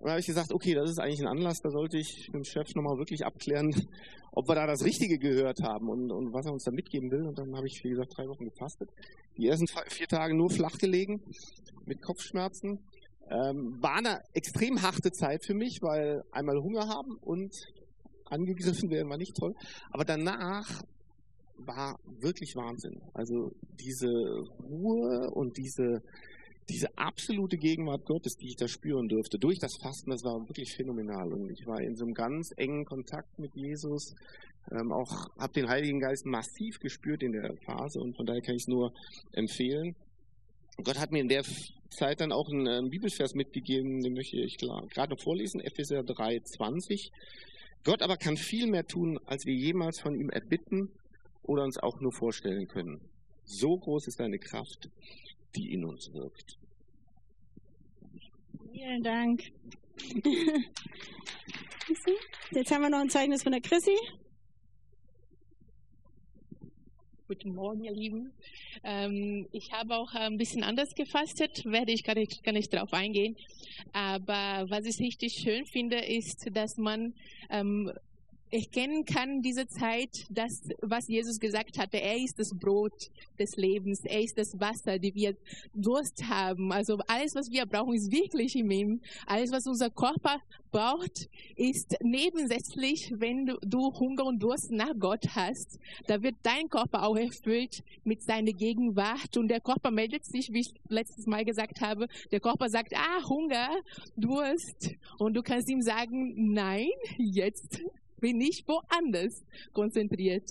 Und 0.03 0.07
da 0.07 0.11
habe 0.11 0.19
ich 0.19 0.25
gesagt, 0.25 0.51
okay, 0.51 0.73
das 0.73 0.89
ist 0.89 0.99
eigentlich 0.99 1.21
ein 1.21 1.27
Anlass, 1.27 1.61
da 1.61 1.69
sollte 1.69 1.97
ich 1.97 2.27
mit 2.27 2.35
dem 2.35 2.43
Chef 2.43 2.75
nochmal 2.75 2.97
wirklich 2.97 3.25
abklären, 3.25 3.73
ob 4.31 4.49
wir 4.49 4.55
da 4.55 4.65
das 4.65 4.83
Richtige 4.83 5.17
gehört 5.17 5.61
haben 5.61 5.87
und, 5.87 6.11
und 6.11 6.33
was 6.33 6.45
er 6.45 6.51
uns 6.51 6.63
da 6.63 6.71
mitgeben 6.71 7.11
will. 7.11 7.27
Und 7.27 7.37
dann 7.37 7.55
habe 7.55 7.67
ich, 7.67 7.83
wie 7.83 7.89
gesagt, 7.89 8.17
drei 8.17 8.27
Wochen 8.27 8.45
gefastet. 8.45 8.89
Die 9.37 9.47
ersten 9.47 9.67
vier 9.87 10.07
Tage 10.07 10.35
nur 10.35 10.49
flach 10.49 10.77
gelegen, 10.77 11.21
mit 11.85 12.01
Kopfschmerzen. 12.01 12.79
Ähm, 13.29 13.81
war 13.81 13.97
eine 13.97 14.21
extrem 14.33 14.81
harte 14.81 15.11
Zeit 15.11 15.45
für 15.45 15.53
mich, 15.53 15.81
weil 15.81 16.23
einmal 16.31 16.57
Hunger 16.61 16.87
haben 16.87 17.17
und 17.21 17.53
angegriffen 18.25 18.89
werden 18.89 19.09
war 19.09 19.17
nicht 19.17 19.35
toll. 19.35 19.55
Aber 19.91 20.03
danach 20.03 20.81
war 21.57 21.99
wirklich 22.05 22.55
Wahnsinn. 22.55 23.01
Also 23.13 23.51
diese 23.79 24.09
Ruhe 24.61 25.29
und 25.31 25.57
diese, 25.57 26.01
diese 26.69 26.97
absolute 26.97 27.57
Gegenwart 27.57 28.05
Gottes, 28.05 28.35
die 28.35 28.47
ich 28.47 28.55
da 28.55 28.67
spüren 28.67 29.07
durfte, 29.07 29.37
durch 29.37 29.59
das 29.59 29.75
Fasten, 29.81 30.11
das 30.11 30.23
war 30.23 30.47
wirklich 30.47 30.75
phänomenal. 30.75 31.31
Und 31.33 31.49
ich 31.49 31.65
war 31.65 31.81
in 31.81 31.95
so 31.95 32.05
einem 32.05 32.13
ganz 32.13 32.53
engen 32.57 32.85
Kontakt 32.85 33.39
mit 33.39 33.55
Jesus, 33.55 34.15
ähm, 34.71 34.91
auch 34.91 35.29
habe 35.37 35.53
den 35.53 35.67
Heiligen 35.67 35.99
Geist 35.99 36.25
massiv 36.25 36.79
gespürt 36.79 37.21
in 37.21 37.33
der 37.33 37.55
Phase 37.65 37.99
und 37.99 38.15
von 38.15 38.25
daher 38.25 38.41
kann 38.41 38.55
ich 38.55 38.63
es 38.63 38.67
nur 38.67 38.93
empfehlen. 39.33 39.95
Gott 40.83 40.99
hat 40.99 41.11
mir 41.11 41.21
in 41.21 41.27
der 41.27 41.43
Zeit 41.89 42.21
dann 42.21 42.31
auch 42.31 42.49
einen, 42.49 42.67
einen 42.67 42.89
Bibelvers 42.89 43.35
mitgegeben, 43.35 44.01
den 44.01 44.13
möchte 44.13 44.37
ich 44.37 44.57
gerade 44.57 45.11
noch 45.11 45.21
vorlesen, 45.21 45.59
Epheser 45.59 45.99
3,20. 45.99 47.11
Gott 47.83 48.01
aber 48.01 48.17
kann 48.17 48.37
viel 48.37 48.67
mehr 48.67 48.85
tun, 48.85 49.19
als 49.25 49.45
wir 49.45 49.53
jemals 49.53 49.99
von 49.99 50.15
ihm 50.15 50.29
erbitten 50.29 50.89
oder 51.43 51.63
uns 51.63 51.77
auch 51.77 51.99
nur 51.99 52.11
vorstellen 52.11 52.67
können. 52.67 53.01
So 53.45 53.77
groß 53.77 54.07
ist 54.07 54.19
deine 54.19 54.39
Kraft, 54.39 54.89
die 55.55 55.73
in 55.73 55.85
uns 55.85 56.11
wirkt. 56.13 56.57
Vielen 58.71 59.03
Dank. 59.03 59.43
Jetzt 62.51 62.71
haben 62.71 62.81
wir 62.81 62.89
noch 62.89 62.99
ein 62.99 63.09
Zeugnis 63.09 63.43
von 63.43 63.51
der 63.51 63.61
Chrissy. 63.61 63.97
Guten 67.27 67.55
Morgen, 67.55 67.83
ihr 67.83 67.93
Lieben. 67.93 68.33
Ähm, 68.83 69.47
ich 69.51 69.71
habe 69.71 69.95
auch 69.95 70.13
ein 70.13 70.37
bisschen 70.37 70.63
anders 70.63 70.93
gefastet, 70.93 71.63
werde 71.65 71.91
ich 71.91 72.03
gar 72.03 72.15
nicht, 72.15 72.43
gar 72.43 72.51
nicht 72.51 72.71
darauf 72.73 72.93
eingehen. 72.93 73.35
Aber 73.91 74.65
was 74.69 74.85
ich 74.85 74.99
richtig 74.99 75.33
schön 75.33 75.65
finde, 75.65 75.97
ist, 75.97 76.49
dass 76.51 76.77
man 76.77 77.13
ähm, 77.49 77.91
erkennen 78.53 79.03
kann, 79.03 79.41
diese 79.41 79.67
Zeit, 79.67 80.25
das, 80.29 80.61
was 80.81 81.07
Jesus 81.07 81.39
gesagt 81.39 81.79
hatte. 81.79 81.99
Er 81.99 82.17
ist 82.17 82.37
das 82.37 82.53
Brot 82.53 83.09
des 83.39 83.55
Lebens. 83.55 84.01
Er 84.05 84.21
ist 84.21 84.37
das 84.37 84.59
Wasser, 84.59 84.99
die 84.99 85.13
wir 85.15 85.35
Durst 85.73 86.23
haben. 86.29 86.71
Also 86.71 86.99
alles, 87.07 87.33
was 87.33 87.49
wir 87.51 87.65
brauchen, 87.65 87.95
ist 87.95 88.11
wirklich 88.11 88.55
in 88.55 88.69
ihm. 88.69 89.01
Alles, 89.25 89.51
was 89.51 89.65
unser 89.65 89.89
Körper 89.89 90.37
braucht, 90.71 91.29
ist 91.55 91.95
nebensätzlich, 92.01 93.11
wenn 93.17 93.47
du, 93.47 93.57
du 93.61 93.91
Hunger 93.99 94.25
und 94.25 94.39
Durst 94.39 94.71
nach 94.71 94.93
Gott 94.99 95.25
hast. 95.35 95.79
Da 96.07 96.21
wird 96.21 96.35
dein 96.43 96.69
Körper 96.69 97.03
auch 97.03 97.17
erfüllt 97.17 97.83
mit 98.03 98.21
seiner 98.21 98.51
Gegenwart 98.51 99.35
und 99.35 99.47
der 99.47 99.61
Körper 99.61 99.89
meldet 99.89 100.25
sich, 100.25 100.51
wie 100.51 100.61
ich 100.61 100.73
letztes 100.89 101.25
Mal 101.25 101.43
gesagt 101.43 101.81
habe. 101.81 102.07
Der 102.31 102.39
Körper 102.39 102.69
sagt, 102.69 102.93
ah, 102.95 103.27
Hunger, 103.27 103.69
Durst. 104.15 104.91
Und 105.17 105.33
du 105.33 105.41
kannst 105.41 105.69
ihm 105.69 105.81
sagen, 105.81 106.53
nein, 106.53 106.89
jetzt 107.17 107.81
bin 108.23 108.39
ich 108.39 108.63
woanders 108.65 109.43
konzentriert. 109.73 110.49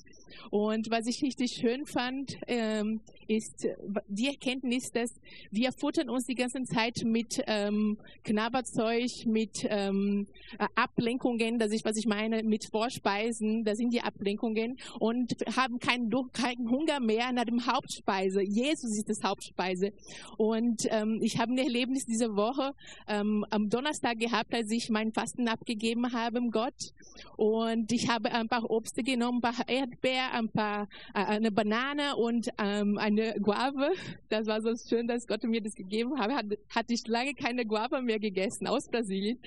Und 0.50 0.90
was 0.90 1.06
ich 1.06 1.22
richtig 1.22 1.52
schön 1.52 1.86
fand, 1.86 2.36
ähm, 2.46 3.00
ist 3.28 3.66
die 4.08 4.26
Erkenntnis, 4.26 4.90
dass 4.92 5.10
wir 5.50 5.72
futtern 5.72 6.10
uns 6.10 6.26
die 6.26 6.34
ganze 6.34 6.62
Zeit 6.64 7.02
mit 7.04 7.42
ähm, 7.46 7.96
Knabberzeug, 8.24 9.10
mit 9.24 9.66
ähm, 9.70 10.26
Ablenkungen, 10.74 11.58
das 11.58 11.72
ist, 11.72 11.86
was 11.86 11.96
ich 11.96 12.06
meine, 12.06 12.42
mit 12.42 12.66
Vorspeisen, 12.70 13.64
das 13.64 13.78
sind 13.78 13.90
die 13.94 14.02
Ablenkungen 14.02 14.76
und 14.98 15.32
haben 15.56 15.78
keinen, 15.78 16.10
keinen 16.32 16.68
Hunger 16.68 17.00
mehr 17.00 17.32
nach 17.32 17.44
dem 17.44 17.66
Hauptspeise. 17.66 18.42
Jesus 18.42 18.98
ist 18.98 19.08
das 19.08 19.22
Hauptspeise. 19.22 19.92
Und 20.36 20.86
ähm, 20.90 21.20
ich 21.22 21.38
habe 21.38 21.52
ein 21.52 21.58
Erlebnis 21.58 22.04
diese 22.04 22.36
Woche 22.36 22.72
ähm, 23.08 23.46
am 23.48 23.70
Donnerstag 23.70 24.18
gehabt, 24.18 24.52
als 24.52 24.70
ich 24.70 24.90
mein 24.90 25.12
Fasten 25.12 25.48
abgegeben 25.48 26.12
habe 26.12 26.42
Gott. 26.50 26.92
Und 27.36 27.61
ich 27.90 28.08
habe 28.08 28.32
ein 28.32 28.48
paar 28.48 28.70
Obst 28.70 28.96
genommen, 28.96 29.38
ein 29.38 29.52
paar 29.52 29.68
Erdbeeren, 29.68 30.30
ein 30.32 30.48
paar, 30.48 30.88
äh, 31.14 31.24
eine 31.24 31.50
Banane 31.50 32.16
und 32.16 32.48
ähm, 32.58 32.98
eine 32.98 33.34
Guave. 33.40 33.92
Das 34.28 34.46
war 34.46 34.60
so 34.62 34.74
schön, 34.76 35.06
dass 35.06 35.26
Gott 35.26 35.42
mir 35.44 35.62
das 35.62 35.74
gegeben 35.74 36.18
hat. 36.18 36.30
Hat, 36.30 36.46
hatte 36.68 36.94
ich 36.94 37.06
lange 37.06 37.34
keine 37.34 37.64
Guave 37.64 38.02
mehr 38.02 38.18
gegessen 38.18 38.66
aus 38.66 38.88
Brasilien. 38.88 39.38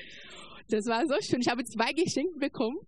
Das 0.69 0.87
war 0.87 1.05
so 1.07 1.13
schön. 1.21 1.41
Ich 1.41 1.47
habe 1.47 1.63
zwei 1.63 1.93
geschenkt 1.93 2.39
bekommen. 2.39 2.79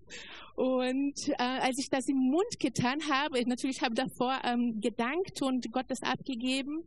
Und 0.55 1.29
äh, 1.29 1.36
als 1.38 1.77
ich 1.77 1.88
das 1.91 2.07
im 2.07 2.17
Mund 2.17 2.60
getan 2.60 2.98
habe, 3.12 3.48
natürlich 3.48 3.84
habe 3.84 3.93
ich 3.93 4.03
davor 4.03 4.39
ähm, 4.43 4.81
gedankt 4.81 5.43
und 5.43 5.72
Gott 5.72 5.86
das 5.88 6.01
abgegeben. 6.01 6.84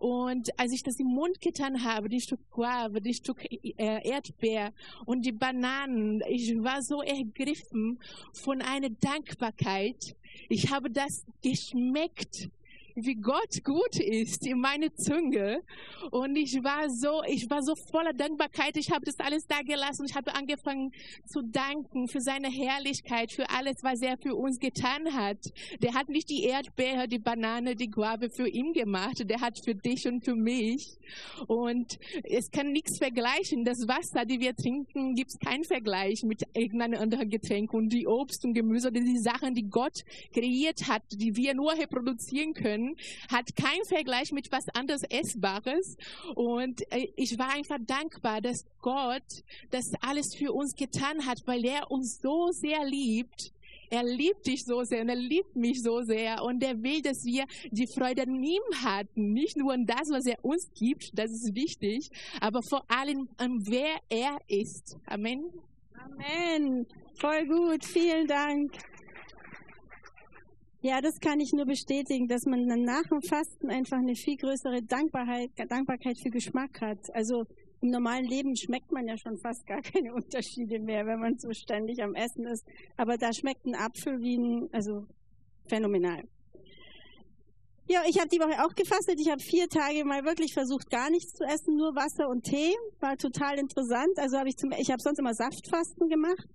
Und 0.00 0.50
als 0.58 0.72
ich 0.72 0.82
das 0.82 0.98
im 0.98 1.06
Mund 1.06 1.40
getan 1.40 1.84
habe, 1.84 2.08
die 2.08 2.20
Stück 2.20 2.40
Guave, 2.50 3.00
die 3.00 3.14
Stück 3.14 3.44
äh, 3.44 4.08
Erdbeer 4.08 4.72
und 5.06 5.24
die 5.24 5.30
Bananen, 5.30 6.20
ich 6.28 6.52
war 6.64 6.82
so 6.82 7.00
ergriffen 7.00 8.00
von 8.32 8.60
einer 8.60 8.90
Dankbarkeit. 8.90 10.16
Ich 10.48 10.72
habe 10.72 10.90
das 10.90 11.24
geschmeckt 11.44 12.50
wie 12.94 13.14
Gott 13.14 13.64
gut 13.64 13.98
ist 13.98 14.46
in 14.46 14.60
meine 14.60 14.92
Zunge. 14.94 15.62
Und 16.10 16.36
ich 16.36 16.62
war 16.62 16.88
so, 16.90 17.22
ich 17.26 17.48
war 17.48 17.62
so 17.62 17.74
voller 17.74 18.12
Dankbarkeit. 18.12 18.76
Ich 18.76 18.90
habe 18.90 19.04
das 19.04 19.18
alles 19.18 19.46
da 19.46 19.62
gelassen. 19.62 20.06
Ich 20.08 20.14
habe 20.14 20.34
angefangen 20.34 20.92
zu 21.26 21.42
danken 21.42 22.08
für 22.08 22.20
seine 22.20 22.48
Herrlichkeit, 22.48 23.32
für 23.32 23.48
alles, 23.50 23.76
was 23.82 24.02
er 24.02 24.16
für 24.18 24.34
uns 24.34 24.58
getan 24.58 25.12
hat. 25.14 25.38
Der 25.80 25.94
hat 25.94 26.08
nicht 26.08 26.28
die 26.30 26.44
Erdbeere, 26.44 27.08
die 27.08 27.18
Banane, 27.18 27.76
die 27.76 27.90
Guave 27.90 28.30
für 28.30 28.48
ihn 28.48 28.72
gemacht. 28.72 29.28
Der 29.28 29.40
hat 29.40 29.58
für 29.64 29.74
dich 29.74 30.06
und 30.06 30.24
für 30.24 30.34
mich. 30.34 30.98
Und 31.46 31.98
es 32.24 32.50
kann 32.50 32.72
nichts 32.72 32.98
vergleichen. 32.98 33.64
Das 33.64 33.86
Wasser, 33.88 34.24
die 34.24 34.40
wir 34.40 34.54
trinken, 34.54 35.14
gibt 35.14 35.30
es 35.30 35.38
keinen 35.38 35.64
Vergleich 35.64 36.22
mit 36.24 36.42
irgendeinem 36.54 37.00
anderen 37.00 37.30
Getränk. 37.30 37.72
Und 37.72 37.90
die 37.90 38.06
Obst 38.06 38.44
und 38.44 38.54
Gemüse, 38.54 38.92
die 38.92 39.18
Sachen, 39.18 39.54
die 39.54 39.68
Gott 39.68 40.02
kreiert 40.32 40.88
hat, 40.88 41.02
die 41.12 41.36
wir 41.36 41.54
nur 41.54 41.72
reproduzieren 41.72 42.54
können, 42.54 42.81
können, 42.82 42.96
hat 43.30 43.56
keinen 43.56 43.84
Vergleich 43.86 44.32
mit 44.32 44.50
was 44.52 44.68
anderes 44.74 45.02
Essbares. 45.04 45.96
Und 46.34 46.82
äh, 46.92 47.08
ich 47.16 47.38
war 47.38 47.52
einfach 47.54 47.78
dankbar, 47.80 48.40
dass 48.40 48.64
Gott 48.80 49.22
das 49.70 49.92
alles 50.00 50.34
für 50.34 50.52
uns 50.52 50.74
getan 50.74 51.26
hat, 51.26 51.38
weil 51.46 51.64
er 51.64 51.90
uns 51.90 52.20
so 52.20 52.50
sehr 52.52 52.84
liebt. 52.84 53.52
Er 53.90 54.04
liebt 54.04 54.46
dich 54.46 54.64
so 54.64 54.84
sehr 54.84 55.02
und 55.02 55.10
er 55.10 55.16
liebt 55.16 55.54
mich 55.54 55.82
so 55.82 56.00
sehr 56.00 56.42
und 56.42 56.62
er 56.62 56.82
will, 56.82 57.02
dass 57.02 57.24
wir 57.24 57.44
die 57.70 57.86
Freude 57.86 58.22
an 58.22 58.42
ihm 58.42 58.62
hatten. 58.82 59.34
Nicht 59.34 59.58
nur 59.58 59.74
an 59.74 59.84
das, 59.84 60.08
was 60.10 60.24
er 60.24 60.42
uns 60.42 60.70
gibt, 60.74 61.10
das 61.12 61.30
ist 61.30 61.54
wichtig, 61.54 62.08
aber 62.40 62.62
vor 62.62 62.84
allem 62.88 63.28
an 63.36 63.58
wer 63.66 64.00
er 64.08 64.38
ist. 64.48 64.96
Amen. 65.04 65.44
Amen. 65.94 66.86
Voll 67.20 67.46
gut. 67.46 67.84
Vielen 67.84 68.26
Dank. 68.26 68.72
Ja, 70.84 71.00
das 71.00 71.20
kann 71.20 71.38
ich 71.38 71.52
nur 71.52 71.64
bestätigen, 71.64 72.26
dass 72.26 72.44
man 72.44 72.66
dann 72.66 72.82
nach 72.82 73.04
dem 73.04 73.22
Fasten 73.22 73.70
einfach 73.70 73.98
eine 73.98 74.16
viel 74.16 74.36
größere 74.36 74.82
Dankbarkeit, 74.82 75.50
Dankbarkeit 75.68 76.18
für 76.18 76.30
Geschmack 76.30 76.80
hat. 76.80 76.98
Also 77.14 77.44
im 77.80 77.90
normalen 77.90 78.24
Leben 78.24 78.56
schmeckt 78.56 78.90
man 78.90 79.06
ja 79.06 79.16
schon 79.16 79.38
fast 79.38 79.64
gar 79.64 79.80
keine 79.92 80.12
Unterschiede 80.12 80.80
mehr, 80.80 81.06
wenn 81.06 81.20
man 81.20 81.38
so 81.38 81.52
ständig 81.52 82.02
am 82.02 82.16
Essen 82.16 82.46
ist. 82.46 82.66
Aber 82.96 83.16
da 83.16 83.32
schmeckt 83.32 83.64
ein 83.64 83.76
Apfel 83.76 84.20
wie 84.20 84.36
ein, 84.36 84.68
also 84.72 85.06
phänomenal. 85.68 86.24
Ja, 87.86 88.02
ich 88.08 88.18
habe 88.18 88.28
die 88.28 88.40
Woche 88.40 88.64
auch 88.64 88.74
gefastet. 88.74 89.20
Ich 89.20 89.30
habe 89.30 89.40
vier 89.40 89.68
Tage 89.68 90.04
mal 90.04 90.24
wirklich 90.24 90.52
versucht, 90.52 90.90
gar 90.90 91.10
nichts 91.10 91.34
zu 91.34 91.44
essen, 91.44 91.76
nur 91.76 91.94
Wasser 91.94 92.28
und 92.28 92.42
Tee. 92.42 92.74
War 92.98 93.16
total 93.16 93.60
interessant. 93.60 94.18
Also 94.18 94.36
habe 94.36 94.48
ich 94.48 94.56
zum, 94.56 94.72
ich 94.72 94.90
habe 94.90 95.00
sonst 95.00 95.20
immer 95.20 95.34
Saftfasten 95.34 96.08
gemacht. 96.08 96.48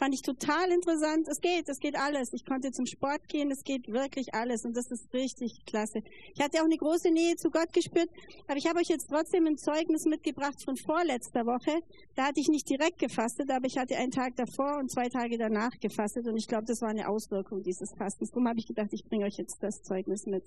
Fand 0.00 0.14
ich 0.14 0.22
total 0.22 0.70
interessant. 0.70 1.28
Es 1.28 1.42
geht, 1.42 1.68
es 1.68 1.78
geht 1.78 1.94
alles. 1.94 2.32
Ich 2.32 2.46
konnte 2.46 2.72
zum 2.72 2.86
Sport 2.86 3.28
gehen, 3.28 3.50
es 3.50 3.64
geht 3.64 3.86
wirklich 3.92 4.32
alles 4.32 4.64
und 4.64 4.74
das 4.74 4.90
ist 4.90 5.12
richtig 5.12 5.66
klasse. 5.66 6.02
Ich 6.34 6.42
hatte 6.42 6.60
auch 6.60 6.64
eine 6.64 6.78
große 6.78 7.10
Nähe 7.10 7.36
zu 7.36 7.50
Gott 7.50 7.70
gespürt, 7.74 8.08
aber 8.48 8.56
ich 8.56 8.66
habe 8.66 8.78
euch 8.78 8.88
jetzt 8.88 9.10
trotzdem 9.10 9.46
ein 9.46 9.58
Zeugnis 9.58 10.06
mitgebracht 10.06 10.64
von 10.64 10.78
vorletzter 10.78 11.44
Woche. 11.44 11.82
Da 12.14 12.28
hatte 12.28 12.40
ich 12.40 12.48
nicht 12.48 12.66
direkt 12.70 12.98
gefastet, 12.98 13.50
aber 13.50 13.66
ich 13.66 13.76
hatte 13.76 13.94
einen 13.98 14.10
Tag 14.10 14.36
davor 14.36 14.78
und 14.78 14.90
zwei 14.90 15.10
Tage 15.10 15.36
danach 15.36 15.78
gefastet 15.78 16.26
und 16.26 16.38
ich 16.38 16.48
glaube, 16.48 16.64
das 16.64 16.80
war 16.80 16.88
eine 16.88 17.06
Auswirkung 17.06 17.62
dieses 17.62 17.92
Fastens. 17.92 18.30
Darum 18.30 18.48
habe 18.48 18.58
ich 18.58 18.66
gedacht, 18.66 18.88
ich 18.92 19.04
bringe 19.04 19.26
euch 19.26 19.36
jetzt 19.36 19.62
das 19.62 19.82
Zeugnis 19.82 20.24
mit. 20.24 20.44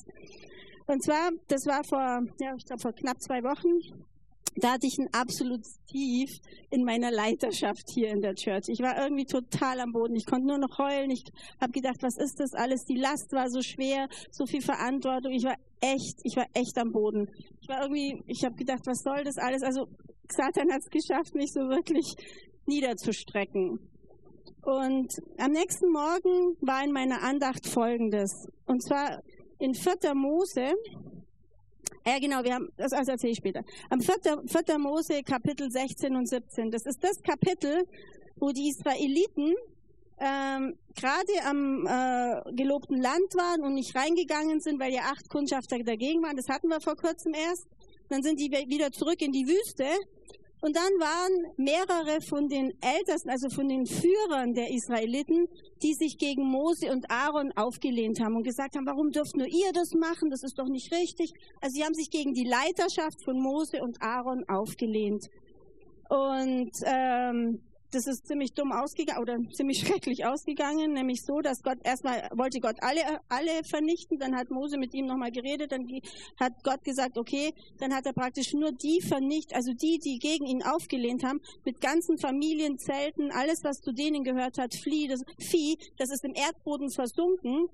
Und 0.88 1.03
zwar, 1.03 1.29
das 1.48 1.67
war 1.67 1.83
vor, 1.83 2.24
ja, 2.39 2.55
ich 2.57 2.65
glaube 2.65 2.81
vor 2.81 2.93
knapp 2.93 3.22
zwei 3.22 3.43
Wochen 3.43 4.03
da 4.55 4.74
hatte 4.74 4.88
ich 4.88 4.98
ein 5.00 5.10
absolutes 5.12 5.79
Tief 5.88 6.29
in 6.69 6.83
meiner 6.83 7.12
Leiterschaft 7.12 7.89
hier 7.93 8.10
in 8.10 8.22
der 8.22 8.36
Church. 8.36 8.65
Ich 8.67 8.79
war 8.79 9.01
irgendwie 9.01 9.25
total 9.25 9.79
am 9.79 9.91
Boden. 9.91 10.15
Ich 10.15 10.25
konnte 10.25 10.48
nur 10.48 10.57
noch 10.57 10.77
heulen. 10.77 11.12
Ich 11.12 11.24
habe 11.60 11.72
gedacht, 11.72 12.01
was 12.01 12.17
ist 12.17 12.39
das 12.39 12.53
alles? 12.53 12.86
Die 12.86 12.98
Last 12.98 13.31
war 13.31 13.50
so 13.50 13.62
schwer, 13.62 14.07
so 14.31 14.45
viel 14.45 14.62
Verantwortung. 14.62 15.31
Ich 15.31 15.43
war 15.43 15.55
echt, 15.81 16.19
ich 16.24 16.36
war 16.36 16.45
echt 16.53 16.77
am 16.77 16.91
Boden. 16.91 17.27
Ich 17.62 17.67
war 17.67 17.81
irgendwie, 17.81 18.22
ich 18.27 18.43
habe 18.43 18.55
gedacht, 18.55 18.86
was 18.86 19.01
soll 19.03 19.24
das 19.24 19.38
alles? 19.38 19.63
Also 19.63 19.88
Satan 20.29 20.72
hat 20.72 20.81
es 20.81 20.89
geschafft, 20.89 21.36
mich 21.36 21.51
so 21.51 21.62
wirklich 21.62 22.15
niederzustrecken. 22.65 23.79
Und 24.62 25.12
am 25.38 25.51
nächsten 25.51 25.91
Morgen 25.91 26.55
war 26.62 26.83
in 26.83 26.91
meiner 26.93 27.22
Andacht 27.22 27.67
Folgendes. 27.67 28.48
Und 28.65 28.81
zwar 28.81 29.22
in 29.60 29.74
4. 29.74 30.13
Mose, 30.15 30.74
ja, 32.05 32.19
genau, 32.19 32.43
wir 32.43 32.53
haben, 32.55 32.69
das 32.77 32.91
erzähle 32.91 33.31
ich 33.31 33.38
später. 33.38 33.63
Am 33.89 34.01
4. 34.01 34.43
4. 34.45 34.77
Mose 34.77 35.24
Kapitel 35.24 35.72
16 35.72 36.15
und 36.15 36.27
17. 36.27 36.69
Das 36.69 36.86
ist 36.86 37.03
das 37.03 37.22
Kapitel, 37.22 37.88
wo 38.36 38.51
die 38.51 38.69
Israeliten 38.69 39.53
ähm, 40.19 40.77
gerade 40.95 41.33
am 41.45 41.88
äh, 41.88 42.53
gelobten 42.55 43.01
Land 43.01 43.33
waren 43.36 43.63
und 43.63 43.74
nicht 43.74 43.95
reingegangen 43.95 44.60
sind, 44.60 44.79
weil 44.79 44.93
ja 44.93 45.03
acht 45.03 45.29
Kundschafter 45.29 45.79
dagegen 45.79 46.22
waren. 46.22 46.36
Das 46.36 46.50
hatten 46.50 46.67
wir 46.67 46.81
vor 46.81 46.95
kurzem 46.95 47.33
erst. 47.33 47.67
Dann 48.10 48.22
sind 48.22 48.39
die 48.39 48.51
wieder 48.51 48.91
zurück 48.91 49.22
in 49.22 49.31
die 49.31 49.48
Wüste 49.48 49.86
und 50.63 50.77
dann 50.77 50.93
waren 50.98 51.51
mehrere 51.58 52.22
von 52.22 52.48
den 52.48 52.72
Ältesten, 52.79 53.29
also 53.29 53.50
von 53.50 53.67
den 53.67 53.86
Führern 53.86 54.53
der 54.53 54.72
Israeliten, 54.72 55.46
die 55.82 55.93
sich 55.93 56.17
gegen 56.17 56.43
Mose 56.50 56.89
und 56.89 57.12
Aaron 57.12 57.51
aufgelehnt 57.58 58.22
haben 58.22 58.38
und 58.38 58.43
gesagt 58.43 58.77
haben, 58.77 58.86
warum 58.86 59.12
dürft 59.12 59.36
nur 59.36 59.46
ihr 59.46 59.74
das 59.74 59.91
machen? 59.91 60.29
Das 60.29 60.41
ist 60.41 60.58
doch 60.58 60.70
nicht 60.70 60.93
richtig. 60.93 61.34
Also 61.60 61.74
sie 61.75 61.84
haben 61.84 61.93
sich 61.93 62.10
gegen 62.10 62.32
die 62.34 62.48
Leiterschaft 62.48 63.22
von 63.25 63.41
Mose 63.41 63.82
und 63.82 64.01
Aaron 64.01 64.46
aufgelehnt. 64.48 65.27
Und 66.08 66.72
ähm, 66.86 67.60
das 67.93 68.07
ist 68.07 68.27
ziemlich 68.27 68.53
dumm 68.53 68.71
ausgegangen 68.71 69.21
oder 69.21 69.38
ziemlich 69.53 69.79
schrecklich 69.79 70.25
ausgegangen, 70.25 70.93
nämlich 70.93 71.23
so, 71.23 71.41
dass 71.41 71.62
Gott 71.62 71.77
erstmal 71.83 72.29
wollte 72.33 72.59
Gott 72.59 72.77
alle, 72.81 73.01
alle 73.29 73.63
vernichten, 73.63 74.17
dann 74.19 74.35
hat 74.35 74.50
Mose 74.50 74.77
mit 74.77 74.93
ihm 74.93 75.05
nochmal 75.05 75.31
geredet, 75.31 75.71
dann 75.71 75.88
hat 76.39 76.53
Gott 76.63 76.83
gesagt, 76.83 77.17
okay, 77.17 77.53
dann 77.79 77.93
hat 77.93 78.05
er 78.05 78.13
praktisch 78.13 78.53
nur 78.53 78.71
die 78.71 79.01
vernichtet, 79.01 79.55
also 79.55 79.73
die, 79.73 80.00
die 80.00 80.17
gegen 80.19 80.45
ihn 80.45 80.63
aufgelehnt 80.63 81.23
haben, 81.23 81.39
mit 81.65 81.81
ganzen 81.81 82.17
Familien, 82.17 82.77
Zelten, 82.77 83.31
alles, 83.31 83.63
was 83.63 83.79
zu 83.79 83.91
denen 83.91 84.23
gehört 84.23 84.57
hat, 84.57 84.73
Vieh, 84.73 85.07
das, 85.07 85.21
Vieh, 85.38 85.77
das 85.97 86.09
ist 86.09 86.23
im 86.23 86.33
Erdboden 86.35 86.89
versunken 86.89 87.69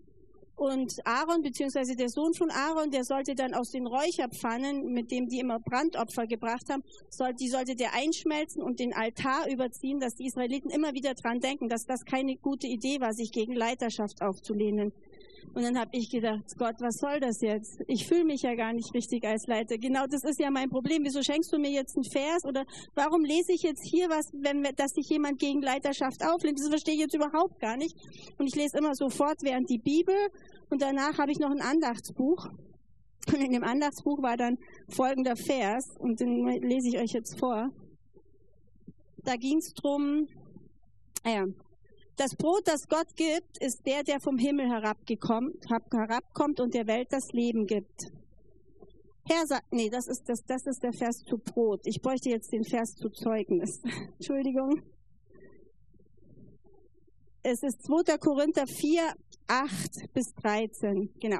und 0.59 0.99
Aaron, 1.05 1.41
beziehungsweise 1.41 1.95
der 1.95 2.09
Sohn 2.09 2.33
von 2.33 2.51
Aaron, 2.51 2.91
der 2.91 3.05
sollte 3.05 3.33
dann 3.33 3.53
aus 3.53 3.71
den 3.71 3.87
Räucherpfannen, 3.87 4.91
mit 4.91 5.09
dem 5.09 5.27
die 5.27 5.39
immer 5.39 5.57
Brandopfer 5.59 6.27
gebracht 6.27 6.69
haben, 6.69 6.83
soll, 7.09 7.33
die 7.33 7.47
sollte 7.47 7.75
der 7.75 7.93
einschmelzen 7.93 8.61
und 8.61 8.79
den 8.79 8.93
Altar 8.93 9.49
überziehen, 9.49 10.01
dass 10.01 10.15
die 10.15 10.25
Israeliten 10.25 10.69
immer 10.69 10.93
wieder 10.93 11.13
dran 11.13 11.39
denken, 11.39 11.69
dass 11.69 11.85
das 11.85 12.03
keine 12.03 12.35
gute 12.35 12.67
Idee 12.67 12.99
war, 12.99 13.13
sich 13.13 13.31
gegen 13.31 13.53
Leiterschaft 13.53 14.21
aufzulehnen. 14.21 14.91
Und 15.53 15.63
dann 15.63 15.77
habe 15.77 15.89
ich 15.93 16.09
gedacht, 16.09 16.43
Gott, 16.57 16.75
was 16.79 16.97
soll 16.97 17.19
das 17.19 17.41
jetzt? 17.41 17.81
Ich 17.87 18.07
fühle 18.07 18.23
mich 18.23 18.41
ja 18.41 18.55
gar 18.55 18.73
nicht 18.73 18.93
richtig 18.93 19.25
als 19.25 19.47
Leiter. 19.47 19.77
Genau 19.77 20.05
das 20.07 20.23
ist 20.23 20.39
ja 20.39 20.51
mein 20.51 20.69
Problem. 20.69 21.03
Wieso 21.03 21.21
schenkst 21.21 21.51
du 21.51 21.57
mir 21.57 21.71
jetzt 21.71 21.95
einen 21.95 22.03
Vers? 22.03 22.45
Oder 22.45 22.65
warum 22.95 23.23
lese 23.23 23.53
ich 23.53 23.63
jetzt 23.63 23.83
hier 23.83 24.09
was, 24.09 24.25
wenn, 24.33 24.63
dass 24.75 24.91
sich 24.91 25.09
jemand 25.09 25.39
gegen 25.39 25.61
Leiterschaft 25.61 26.23
auflehnt? 26.23 26.59
Das 26.59 26.69
verstehe 26.69 26.95
ich 26.95 27.01
jetzt 27.01 27.15
überhaupt 27.15 27.59
gar 27.59 27.77
nicht. 27.77 27.95
Und 28.37 28.47
ich 28.47 28.55
lese 28.55 28.77
immer 28.77 28.95
sofort 28.95 29.41
während 29.41 29.69
die 29.69 29.79
Bibel 29.79 30.15
und 30.69 30.81
danach 30.81 31.17
habe 31.17 31.31
ich 31.31 31.39
noch 31.39 31.51
ein 31.51 31.61
Andachtsbuch. 31.61 32.47
Und 33.27 33.41
in 33.43 33.51
dem 33.51 33.63
Andachtsbuch 33.63 34.21
war 34.21 34.37
dann 34.37 34.57
folgender 34.89 35.35
Vers 35.35 35.85
und 35.99 36.19
den 36.19 36.45
lese 36.61 36.89
ich 36.89 36.99
euch 36.99 37.11
jetzt 37.11 37.39
vor. 37.39 37.69
Da 39.23 39.35
ging 39.35 39.57
es 39.57 39.73
drum, 39.73 40.27
ah 41.23 41.29
ja, 41.29 41.45
das 42.19 42.35
Brot, 42.35 42.63
das 42.65 42.87
Gott 42.87 43.15
gibt, 43.15 43.57
ist 43.61 43.85
der, 43.85 44.03
der 44.03 44.19
vom 44.19 44.37
Himmel 44.37 44.69
herabkommt 44.69 46.59
und 46.59 46.73
der 46.73 46.85
Welt 46.87 47.07
das 47.11 47.31
Leben 47.31 47.65
gibt. 47.65 48.11
Herr 49.25 49.45
sagt, 49.47 49.71
nee, 49.71 49.89
das 49.89 50.07
ist, 50.07 50.27
das, 50.27 50.43
das 50.45 50.65
ist 50.65 50.83
der 50.83 50.91
Vers 50.91 51.23
zu 51.23 51.37
Brot. 51.37 51.81
Ich 51.85 52.01
bräuchte 52.01 52.29
jetzt 52.29 52.51
den 52.51 52.65
Vers 52.65 52.95
zu 52.95 53.09
Zeugnis. 53.09 53.79
Entschuldigung. 54.17 54.81
Es 57.43 57.63
ist 57.63 57.83
2. 57.83 58.17
Korinther 58.17 58.65
4, 58.67 59.13
8 59.47 60.13
bis 60.13 60.33
13. 60.41 61.13
Genau. 61.21 61.39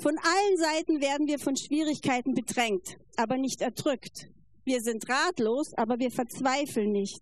Von 0.00 0.16
allen 0.16 0.56
Seiten 0.56 1.00
werden 1.00 1.26
wir 1.26 1.38
von 1.38 1.56
Schwierigkeiten 1.56 2.34
bedrängt, 2.34 2.96
aber 3.16 3.36
nicht 3.36 3.60
erdrückt. 3.60 4.28
Wir 4.64 4.80
sind 4.80 5.08
ratlos, 5.08 5.72
aber 5.76 5.98
wir 5.98 6.10
verzweifeln 6.10 6.92
nicht. 6.92 7.20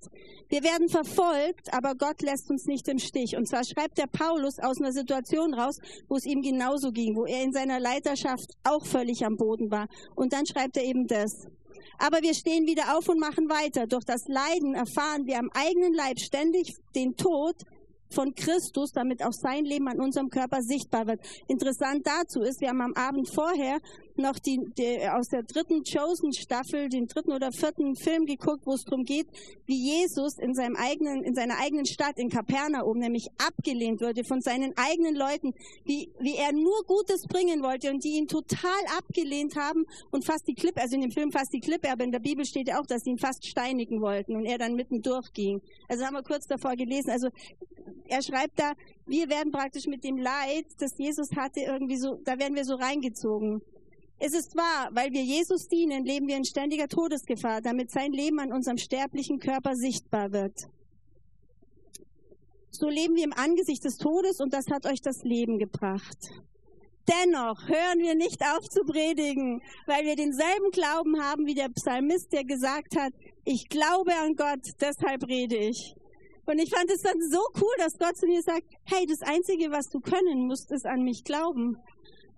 Wir 0.49 0.63
werden 0.63 0.89
verfolgt, 0.89 1.73
aber 1.73 1.95
Gott 1.95 2.21
lässt 2.21 2.51
uns 2.51 2.67
nicht 2.67 2.87
im 2.89 2.99
Stich. 2.99 3.37
Und 3.37 3.49
zwar 3.49 3.63
schreibt 3.65 3.97
der 3.97 4.09
Paulus 4.09 4.59
aus 4.59 4.79
einer 4.79 4.93
Situation 4.93 5.55
raus, 5.55 5.77
wo 6.09 6.17
es 6.17 6.27
ihm 6.27 6.43
genauso 6.43 6.91
ging, 6.91 7.17
wo 7.17 7.25
er 7.25 7.43
in 7.43 7.53
seiner 7.53 7.81
Leiterschaft 7.81 8.53
auch 8.65 8.85
völlig 8.85 9.25
am 9.25 9.37
Boden 9.37 9.71
war. 9.71 9.87
Und 10.17 10.33
dann 10.33 10.45
schreibt 10.45 10.77
er 10.77 10.85
eben 10.85 11.07
das. 11.07 11.47
Aber 11.99 12.21
wir 12.23 12.35
stehen 12.35 12.67
wieder 12.67 12.97
auf 12.97 13.09
und 13.09 13.19
machen 13.19 13.49
weiter. 13.49 13.87
Durch 13.87 14.05
das 14.05 14.27
Leiden 14.27 14.75
erfahren 14.75 15.27
wir 15.27 15.39
am 15.39 15.49
eigenen 15.55 15.95
Leib 15.95 16.19
ständig 16.19 16.75
den 16.95 17.15
Tod, 17.17 17.55
von 18.13 18.35
Christus, 18.35 18.93
damit 18.93 19.25
auch 19.25 19.33
sein 19.33 19.65
Leben 19.65 19.89
an 19.89 20.01
unserem 20.01 20.29
Körper 20.29 20.63
sichtbar 20.63 21.07
wird. 21.07 21.21
Interessant 21.49 22.07
dazu 22.07 22.41
ist, 22.41 22.61
wir 22.61 22.69
haben 22.69 22.81
am 22.81 22.95
Abend 22.95 23.29
vorher 23.33 23.79
noch 24.17 24.39
die, 24.39 24.59
die, 24.77 25.09
aus 25.09 25.29
der 25.29 25.43
dritten 25.43 25.83
Chosen-Staffel, 25.83 26.89
den 26.89 27.07
dritten 27.07 27.33
oder 27.33 27.51
vierten 27.53 27.97
Film 27.97 28.27
geguckt, 28.27 28.67
wo 28.67 28.75
es 28.75 28.85
darum 28.85 29.05
geht, 29.05 29.27
wie 29.67 29.77
Jesus 29.77 30.39
in, 30.39 30.55
seinem 30.55 30.77
eigenen, 30.77 31.23
in 31.23 31.35
seiner 31.35 31.59
eigenen 31.59 31.87
Stadt, 31.87 32.19
in 32.19 32.29
Kapernaum, 32.29 32.99
nämlich 32.99 33.29
abgelehnt 33.39 34.01
wurde 34.01 34.25
von 34.25 34.41
seinen 34.41 34.73
eigenen 34.77 35.15
Leuten, 35.15 35.53
wie, 35.85 36.11
wie 36.21 36.37
er 36.37 36.53
nur 36.53 36.85
Gutes 36.87 37.27
bringen 37.29 37.63
wollte 37.63 37.91
und 37.91 38.05
die 38.05 38.19
ihn 38.19 38.27
total 38.27 38.81
abgelehnt 38.99 39.57
haben 39.57 39.85
und 40.11 40.25
fast 40.25 40.47
die 40.47 40.55
Klippe, 40.55 40.81
also 40.81 40.97
in 40.97 41.03
dem 41.03 41.11
Film 41.11 41.33
fast 41.33 41.53
die 41.53 41.61
Klippe, 41.61 41.91
aber 41.91 42.05
in 42.05 42.13
der 42.13 42.21
Bibel 42.21 42.45
steht 42.45 42.69
ja 42.69 42.81
auch, 42.81 42.87
dass 42.87 43.03
sie 43.03 43.11
ihn 43.11 43.19
fast 43.19 43.47
steinigen 43.47 44.01
wollten 44.01 44.37
und 44.37 44.45
er 44.45 44.59
dann 44.59 44.75
mitten 44.75 45.01
durchging. 45.03 45.61
Also 45.89 46.05
haben 46.05 46.15
wir 46.15 46.23
kurz 46.23 46.47
davor 46.47 46.77
gelesen. 46.77 47.11
Also 47.11 47.29
er 48.07 48.23
schreibt 48.23 48.59
da, 48.59 48.73
wir 49.07 49.29
werden 49.29 49.53
praktisch 49.53 49.87
mit 49.87 50.05
dem 50.05 50.17
Leid, 50.17 50.67
das 50.79 50.97
Jesus 50.99 51.29
hatte, 51.37 51.61
irgendwie 51.61 51.97
so, 51.97 52.21
da 52.25 52.39
werden 52.39 52.55
wir 52.55 52.65
so 52.65 52.75
reingezogen. 52.75 53.61
Es 54.19 54.35
ist 54.35 54.55
wahr, 54.55 54.91
weil 54.93 55.13
wir 55.13 55.23
Jesus 55.23 55.67
dienen, 55.69 56.05
leben 56.05 56.29
wir 56.29 56.37
in 56.37 56.45
ständiger 56.45 56.89
Todesgefahr, 56.89 57.63
damit 57.63 57.91
sein 57.91 58.13
Leben 58.13 58.39
an 58.39 58.53
unserem 58.53 58.77
sterblichen 58.77 59.39
Körper 59.39 59.75
sichtbar 59.75 60.33
wird. 60.33 60.55
So 62.71 62.89
leben 62.89 63.17
wir 63.17 63.25
im 63.25 63.33
Angesicht 63.33 63.85
des 63.85 63.97
Todes 63.97 64.41
und 64.41 64.53
das 64.53 64.67
hat 64.71 64.87
euch 64.87 65.01
das 65.01 65.23
Leben 65.23 65.59
gebracht. 65.59 66.19
Dennoch 67.09 67.67
hören 67.67 67.99
wir 67.99 68.15
nicht 68.15 68.41
auf 68.43 68.69
zu 68.69 68.83
predigen, 68.83 69.61
weil 69.87 70.05
wir 70.05 70.17
denselben 70.17 70.71
Glauben 70.71 71.21
haben 71.21 71.47
wie 71.47 71.55
der 71.55 71.69
Psalmist, 71.71 72.33
der 72.33 72.45
gesagt 72.45 72.97
hat, 72.97 73.13
ich 73.45 73.69
glaube 73.69 74.13
an 74.15 74.35
Gott, 74.37 74.61
deshalb 74.81 75.27
rede 75.27 75.57
ich. 75.57 75.95
Und 76.51 76.59
ich 76.59 76.71
fand 76.71 76.91
es 76.91 77.03
dann 77.03 77.21
so 77.31 77.39
cool, 77.61 77.75
dass 77.79 77.97
Gott 77.97 78.17
zu 78.17 78.27
mir 78.27 78.43
sagt, 78.43 78.65
hey, 78.85 79.07
das 79.07 79.23
Einzige, 79.23 79.71
was 79.71 79.89
du 79.89 80.01
können 80.01 80.49
musst, 80.49 80.73
ist 80.73 80.85
an 80.85 81.03
mich 81.03 81.23
glauben. 81.23 81.77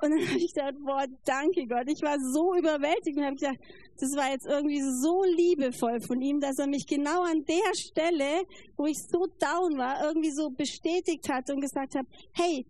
Und 0.02 0.10
dann 0.10 0.20
habe 0.28 0.38
ich 0.38 0.52
gedacht, 0.52 0.74
boah, 0.84 1.06
danke 1.24 1.66
Gott. 1.66 1.88
Ich 1.88 2.02
war 2.02 2.18
so 2.20 2.54
überwältigt 2.54 3.16
und 3.16 3.24
habe 3.24 3.36
gedacht, 3.36 3.58
das 3.98 4.14
war 4.14 4.30
jetzt 4.30 4.46
irgendwie 4.46 4.82
so 4.82 5.24
liebevoll 5.24 6.00
von 6.02 6.20
ihm, 6.20 6.40
dass 6.40 6.58
er 6.58 6.66
mich 6.66 6.86
genau 6.86 7.22
an 7.22 7.42
der 7.46 7.74
Stelle, 7.74 8.42
wo 8.76 8.84
ich 8.84 8.98
so 8.98 9.26
down 9.40 9.78
war, 9.78 10.04
irgendwie 10.04 10.32
so 10.32 10.50
bestätigt 10.50 11.30
hat 11.30 11.48
und 11.48 11.62
gesagt 11.62 11.94
hat, 11.94 12.04
hey, 12.34 12.66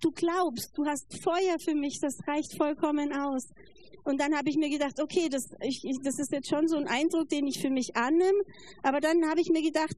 du 0.00 0.10
glaubst, 0.10 0.76
du 0.76 0.84
hast 0.84 1.06
Feuer 1.22 1.56
für 1.58 1.74
mich, 1.74 2.00
das 2.02 2.18
reicht 2.28 2.54
vollkommen 2.54 3.14
aus. 3.14 3.48
Und 4.04 4.20
dann 4.20 4.36
habe 4.36 4.50
ich 4.50 4.56
mir 4.56 4.70
gedacht, 4.70 5.00
okay, 5.00 5.28
das, 5.28 5.48
ich, 5.62 5.82
das 6.04 6.18
ist 6.18 6.32
jetzt 6.32 6.48
schon 6.48 6.68
so 6.68 6.76
ein 6.76 6.86
Eindruck, 6.86 7.28
den 7.28 7.46
ich 7.46 7.60
für 7.60 7.70
mich 7.70 7.96
annehme. 7.96 8.40
Aber 8.82 9.00
dann 9.00 9.28
habe 9.28 9.40
ich 9.40 9.48
mir 9.50 9.62
gedacht, 9.62 9.96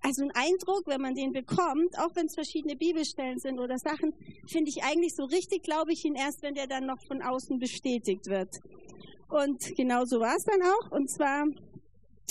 also 0.00 0.22
ein 0.22 0.30
Eindruck, 0.34 0.86
wenn 0.86 1.00
man 1.00 1.14
den 1.14 1.32
bekommt, 1.32 1.98
auch 1.98 2.14
wenn 2.14 2.26
es 2.26 2.34
verschiedene 2.34 2.76
Bibelstellen 2.76 3.38
sind 3.38 3.58
oder 3.58 3.78
Sachen, 3.78 4.14
finde 4.46 4.70
ich 4.70 4.82
eigentlich 4.84 5.14
so 5.14 5.24
richtig, 5.24 5.62
glaube 5.62 5.92
ich 5.92 6.04
ihn 6.04 6.14
erst, 6.14 6.42
wenn 6.42 6.54
der 6.54 6.66
dann 6.66 6.86
noch 6.86 7.02
von 7.06 7.22
außen 7.22 7.58
bestätigt 7.58 8.26
wird. 8.26 8.50
Und 9.28 9.74
genau 9.76 10.04
so 10.04 10.20
war 10.20 10.36
es 10.36 10.44
dann 10.44 10.62
auch. 10.62 10.92
Und 10.92 11.10
zwar 11.10 11.46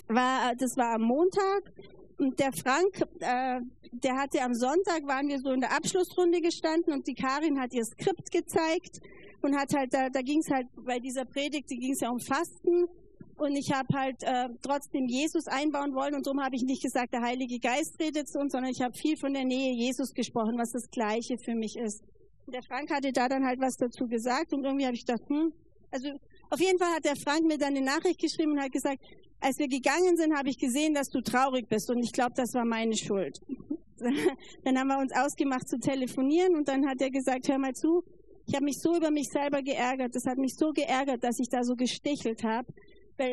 war, 0.08 0.56
das 0.56 0.78
war 0.78 0.96
am 0.96 1.04
Montag 1.04 1.74
und 2.18 2.40
der 2.40 2.52
Frank, 2.52 3.02
äh, 3.20 3.62
der 3.92 4.16
hatte 4.16 4.42
am 4.42 4.54
Sonntag, 4.54 5.06
waren 5.06 5.28
wir 5.28 5.40
so 5.40 5.52
in 5.52 5.62
der 5.62 5.76
Abschlussrunde 5.76 6.42
gestanden 6.42 6.94
und 6.94 7.08
die 7.08 7.14
Karin 7.14 7.60
hat 7.60 7.74
ihr 7.74 7.86
Skript 7.86 8.32
gezeigt 8.32 9.00
und 9.42 9.56
hat 9.56 9.74
halt, 9.76 9.94
da, 9.94 10.10
da 10.10 10.22
ging 10.22 10.40
es 10.40 10.50
halt 10.50 10.68
bei 10.76 11.00
dieser 11.00 11.26
Predigt, 11.26 11.70
die 11.70 11.78
ging 11.78 11.94
es 11.94 12.00
ja 12.00 12.10
um 12.10 12.20
Fasten 12.20 12.88
und 13.38 13.56
ich 13.56 13.71
habe 13.71 13.88
halt 13.93 14.23
äh, 14.23 14.50
trotzdem 14.62 15.08
Jesus 15.08 15.47
einbauen 15.47 15.93
wollen 15.93 16.15
und 16.15 16.26
darum 16.26 16.43
habe 16.43 16.56
ich 16.56 16.63
nicht 16.63 16.82
gesagt, 16.82 17.13
der 17.13 17.21
Heilige 17.21 17.60
Geist 17.60 18.00
redet 18.00 18.28
zu 18.28 18.39
uns, 18.39 18.52
sondern 18.52 18.71
ich 18.71 18.82
habe 18.82 18.93
viel 18.93 19.17
von 19.17 19.34
der 19.34 19.45
Nähe 19.45 19.73
Jesus 19.73 20.13
gesprochen, 20.13 20.58
was 20.58 20.71
das 20.71 20.89
Gleiche 20.89 21.38
für 21.38 21.56
mich 21.56 21.78
ist. 21.78 22.04
Und 22.45 22.54
der 22.54 22.63
Frank 22.63 22.91
hatte 22.91 23.12
da 23.12 23.28
dann 23.28 23.45
halt 23.45 23.60
was 23.60 23.76
dazu 23.78 24.08
gesagt 24.08 24.54
und 24.54 24.63
irgendwie 24.63 24.86
habe 24.86 24.95
ich 24.95 25.06
gedacht, 25.06 25.28
hm, 25.30 25.54
also 25.91 26.10
Auf 26.50 26.60
jeden 26.60 26.80
Fall 26.80 26.93
hat 26.95 27.06
der 27.06 27.15
Frank 27.15 27.45
mir 27.45 27.58
dann 27.58 27.76
eine 27.76 27.82
Nachricht 27.82 28.19
geschrieben 28.19 28.54
und 28.54 28.62
hat 28.62 28.71
gesagt, 28.71 29.00
als 29.39 29.58
wir 29.60 29.67
gegangen 29.67 30.17
sind, 30.17 30.36
habe 30.36 30.50
ich 30.50 30.58
gesehen, 30.58 30.93
dass 30.93 31.10
du 31.10 31.21
traurig 31.21 31.67
bist 31.69 31.89
und 31.89 32.00
ich 32.00 32.12
glaube, 32.12 32.34
das 32.36 32.54
war 32.54 32.65
meine 32.65 32.95
Schuld. 32.95 33.39
dann 34.63 34.78
haben 34.78 34.88
wir 34.88 35.00
uns 35.00 35.13
ausgemacht 35.15 35.67
zu 35.67 35.80
telefonieren 35.80 36.56
und 36.56 36.67
dann 36.67 36.88
hat 36.88 37.02
er 37.02 37.10
gesagt, 37.10 37.47
hör 37.47 37.58
mal 37.58 37.73
zu, 37.73 38.04
ich 38.45 38.56
habe 38.56 38.65
mich 38.65 38.80
so 38.80 38.95
über 38.95 39.12
mich 39.12 39.28
selber 39.30 39.62
geärgert, 39.62 40.15
das 40.15 40.26
hat 40.26 40.38
mich 40.38 40.56
so 40.56 40.71
geärgert, 40.71 41.23
dass 41.23 41.39
ich 41.39 41.50
da 41.50 41.63
so 41.63 41.76
gestichelt 41.76 42.43
habe. 42.43 42.67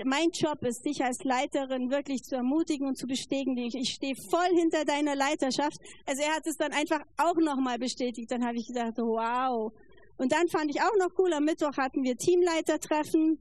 Mein 0.05 0.31
Job 0.31 0.62
ist, 0.64 0.85
dich 0.87 1.05
als 1.05 1.25
Leiterin 1.25 1.90
wirklich 1.90 2.23
zu 2.23 2.37
ermutigen 2.37 2.88
und 2.88 2.97
zu 2.97 3.07
bestätigen. 3.07 3.57
Ich 3.57 3.94
stehe 3.94 4.14
voll 4.31 4.49
hinter 4.57 4.85
deiner 4.85 5.14
Leiterschaft. 5.14 5.79
Also 6.07 6.23
er 6.23 6.37
hat 6.37 6.47
es 6.47 6.57
dann 6.57 6.73
einfach 6.73 7.01
auch 7.18 7.37
nochmal 7.37 7.79
bestätigt. 7.79 8.31
Dann 8.31 8.47
habe 8.47 8.57
ich 8.57 8.66
gedacht, 8.66 8.97
wow. 8.97 9.73
Und 10.16 10.33
dann 10.33 10.49
fand 10.49 10.70
ich 10.70 10.81
auch 10.81 10.97
noch 10.99 11.11
cool, 11.18 11.33
am 11.35 11.44
Mittwoch 11.44 11.77
hatten 11.77 12.03
wir 12.03 12.16
Teamleitertreffen. 12.16 13.38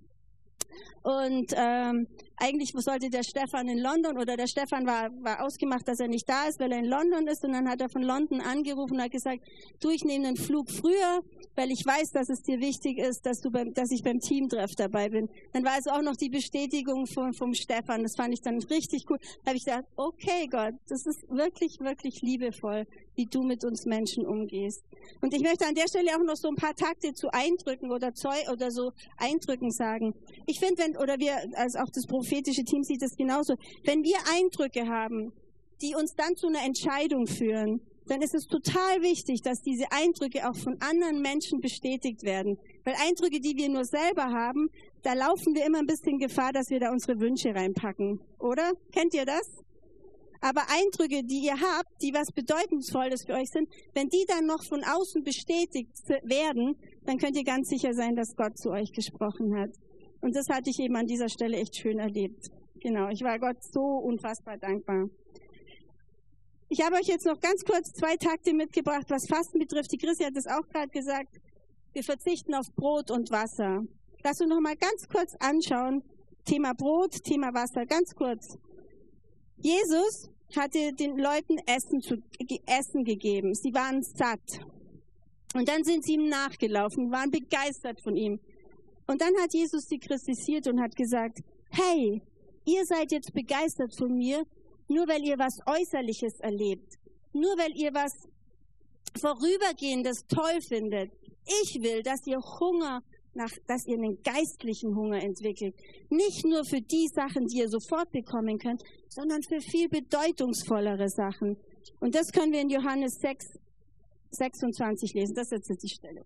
Und 1.03 1.53
ähm, 1.55 2.07
eigentlich 2.43 2.73
sollte 2.75 3.09
der 3.09 3.23
Stefan 3.23 3.69
in 3.69 3.79
London 3.79 4.17
oder 4.17 4.35
der 4.35 4.47
Stefan 4.47 4.85
war, 4.85 5.09
war 5.21 5.45
ausgemacht, 5.45 5.87
dass 5.87 5.99
er 5.99 6.09
nicht 6.09 6.27
da 6.27 6.47
ist, 6.47 6.59
weil 6.59 6.73
er 6.73 6.79
in 6.79 6.85
London 6.85 7.25
ist. 7.27 7.43
Und 7.45 7.53
dann 7.53 7.69
hat 7.69 7.79
er 7.79 7.87
von 7.87 8.03
London 8.03 8.41
angerufen 8.41 8.95
und 8.95 9.01
hat 9.01 9.11
gesagt, 9.11 9.39
du, 9.79 9.89
ich 9.89 10.03
nehme 10.03 10.27
einen 10.27 10.35
Flug 10.35 10.69
früher, 10.69 11.21
weil 11.55 11.71
ich 11.71 11.85
weiß, 11.85 12.11
dass 12.11 12.29
es 12.29 12.41
dir 12.41 12.59
wichtig 12.59 12.97
ist, 12.97 13.25
dass, 13.25 13.39
du 13.39 13.49
beim, 13.49 13.73
dass 13.73 13.91
ich 13.91 14.03
beim 14.03 14.19
Teamtreff 14.19 14.71
dabei 14.75 15.09
bin. 15.09 15.29
Dann 15.53 15.63
war 15.63 15.73
also 15.73 15.91
auch 15.91 16.01
noch 16.01 16.17
die 16.17 16.29
Bestätigung 16.29 17.07
von, 17.07 17.33
vom 17.33 17.53
Stefan. 17.53 18.03
Das 18.03 18.15
fand 18.17 18.33
ich 18.33 18.41
dann 18.41 18.61
richtig 18.63 19.05
cool. 19.09 19.19
Da 19.43 19.51
habe 19.51 19.57
ich 19.57 19.63
gedacht, 19.63 19.85
okay 19.95 20.47
Gott, 20.51 20.73
das 20.89 21.05
ist 21.05 21.23
wirklich, 21.29 21.79
wirklich 21.79 22.21
liebevoll, 22.21 22.85
wie 23.15 23.25
du 23.25 23.43
mit 23.43 23.63
uns 23.63 23.85
Menschen 23.85 24.25
umgehst. 24.25 24.83
Und 25.21 25.33
ich 25.33 25.41
möchte 25.41 25.65
an 25.65 25.75
der 25.75 25.87
Stelle 25.87 26.11
auch 26.15 26.23
noch 26.23 26.35
so 26.35 26.49
ein 26.49 26.55
paar 26.55 26.75
Takte 26.75 27.13
zu 27.13 27.27
Eindrücken 27.31 27.91
oder 27.91 28.13
Zeu 28.13 28.37
oder 28.51 28.71
so 28.71 28.91
Eindrücken 29.17 29.71
sagen. 29.71 30.13
Ich 30.47 30.59
finde, 30.59 30.83
wenn, 30.83 30.97
oder 30.97 31.19
wir, 31.19 31.35
als 31.55 31.75
auch 31.75 31.89
das 31.93 32.05
prophetische 32.05 32.63
Team 32.63 32.83
sieht 32.83 33.01
das 33.01 33.15
genauso, 33.15 33.55
wenn 33.83 34.03
wir 34.03 34.17
Eindrücke 34.35 34.87
haben, 34.87 35.31
die 35.81 35.95
uns 35.95 36.15
dann 36.15 36.35
zu 36.35 36.47
einer 36.47 36.63
Entscheidung 36.63 37.27
führen, 37.27 37.81
dann 38.07 38.21
ist 38.21 38.35
es 38.35 38.47
total 38.47 39.01
wichtig, 39.01 39.41
dass 39.41 39.61
diese 39.61 39.85
Eindrücke 39.91 40.49
auch 40.49 40.55
von 40.55 40.77
anderen 40.81 41.21
Menschen 41.21 41.61
bestätigt 41.61 42.23
werden. 42.23 42.57
Weil 42.83 42.95
Eindrücke, 42.95 43.39
die 43.39 43.55
wir 43.55 43.69
nur 43.69 43.85
selber 43.85 44.25
haben, 44.25 44.69
da 45.03 45.13
laufen 45.13 45.55
wir 45.55 45.65
immer 45.65 45.79
ein 45.79 45.85
bisschen 45.85 46.17
Gefahr, 46.17 46.51
dass 46.51 46.69
wir 46.69 46.79
da 46.79 46.91
unsere 46.91 47.19
Wünsche 47.19 47.53
reinpacken. 47.55 48.19
Oder? 48.39 48.71
Kennt 48.91 49.13
ihr 49.13 49.25
das? 49.25 49.63
Aber 50.43 50.63
Eindrücke, 50.67 51.23
die 51.23 51.45
ihr 51.45 51.55
habt, 51.55 51.89
die 52.01 52.13
was 52.13 52.27
Bedeutungsvolles 52.33 53.23
für 53.25 53.31
euch 53.31 53.49
sind, 53.49 53.69
wenn 53.93 54.09
die 54.09 54.25
dann 54.27 54.45
noch 54.45 54.61
von 54.67 54.83
außen 54.83 55.23
bestätigt 55.23 55.95
werden, 56.21 56.75
dann 57.05 57.17
könnt 57.17 57.37
ihr 57.37 57.45
ganz 57.45 57.69
sicher 57.69 57.93
sein, 57.93 58.13
dass 58.17 58.35
Gott 58.35 58.57
zu 58.57 58.69
euch 58.71 58.91
gesprochen 58.91 59.57
hat. 59.57 59.69
Und 60.19 60.35
das 60.35 60.49
hatte 60.49 60.69
ich 60.69 60.79
eben 60.79 60.97
an 60.97 61.05
dieser 61.05 61.29
Stelle 61.29 61.55
echt 61.55 61.77
schön 61.77 61.97
erlebt. 61.97 62.49
Genau, 62.81 63.07
ich 63.07 63.21
war 63.23 63.39
Gott 63.39 63.63
so 63.63 63.79
unfassbar 63.79 64.57
dankbar. 64.57 65.07
Ich 66.67 66.83
habe 66.83 66.97
euch 66.97 67.07
jetzt 67.07 67.25
noch 67.25 67.39
ganz 67.39 67.63
kurz 67.63 67.93
zwei 67.93 68.17
Takte 68.17 68.53
mitgebracht, 68.53 69.05
was 69.07 69.25
Fasten 69.29 69.59
betrifft. 69.59 69.93
Die 69.93 69.97
Christi 69.97 70.25
hat 70.25 70.35
es 70.35 70.47
auch 70.47 70.67
gerade 70.67 70.89
gesagt. 70.89 71.39
Wir 71.93 72.03
verzichten 72.03 72.53
auf 72.53 72.67
Brot 72.75 73.11
und 73.11 73.31
Wasser. 73.31 73.79
Lass 74.25 74.41
uns 74.41 74.49
noch 74.49 74.59
mal 74.59 74.75
ganz 74.75 75.07
kurz 75.07 75.35
anschauen. 75.39 76.03
Thema 76.43 76.73
Brot, 76.73 77.23
Thema 77.23 77.53
Wasser, 77.53 77.85
ganz 77.85 78.13
kurz. 78.13 78.57
Jesus 79.57 80.32
hatte 80.57 80.93
den 80.93 81.17
Leuten 81.17 81.57
Essen, 81.65 82.01
zu, 82.01 82.15
Essen 82.65 83.03
gegeben. 83.03 83.53
Sie 83.55 83.73
waren 83.73 84.01
satt. 84.03 84.59
Und 85.53 85.67
dann 85.69 85.83
sind 85.83 86.03
sie 86.03 86.13
ihm 86.13 86.29
nachgelaufen, 86.29 87.11
waren 87.11 87.29
begeistert 87.29 88.01
von 88.01 88.15
ihm. 88.15 88.39
Und 89.07 89.21
dann 89.21 89.35
hat 89.41 89.53
Jesus 89.53 89.83
sie 89.87 89.99
kritisiert 89.99 90.67
und 90.67 90.81
hat 90.81 90.95
gesagt, 90.95 91.39
hey, 91.69 92.21
ihr 92.65 92.85
seid 92.85 93.11
jetzt 93.11 93.33
begeistert 93.33 93.95
von 93.97 94.15
mir, 94.15 94.43
nur 94.87 95.07
weil 95.07 95.23
ihr 95.23 95.37
was 95.37 95.59
Äußerliches 95.65 96.39
erlebt, 96.39 96.95
nur 97.33 97.57
weil 97.57 97.75
ihr 97.75 97.93
was 97.93 98.11
Vorübergehendes 99.19 100.25
toll 100.27 100.59
findet. 100.67 101.11
Ich 101.61 101.81
will, 101.81 102.01
dass 102.01 102.25
ihr 102.25 102.39
Hunger 102.59 103.01
nach, 103.35 103.51
dass 103.67 103.85
ihr 103.87 103.97
einen 103.97 104.21
geistlichen 104.23 104.95
Hunger 104.95 105.21
entwickelt. 105.21 105.75
Nicht 106.09 106.45
nur 106.45 106.63
für 106.65 106.81
die 106.81 107.07
Sachen, 107.07 107.47
die 107.47 107.59
ihr 107.59 107.69
sofort 107.69 108.11
bekommen 108.11 108.57
könnt, 108.57 108.83
sondern 109.09 109.41
für 109.43 109.59
viel 109.61 109.89
bedeutungsvollere 109.89 111.09
Sachen. 111.09 111.57
Und 111.99 112.15
das 112.15 112.31
können 112.31 112.51
wir 112.51 112.61
in 112.61 112.69
Johannes 112.69 113.19
6, 113.19 113.59
26 114.31 115.13
lesen. 115.13 115.35
Das 115.35 115.51
ist 115.51 115.69
jetzt 115.69 115.83
die 115.83 115.89
Stelle. 115.89 116.25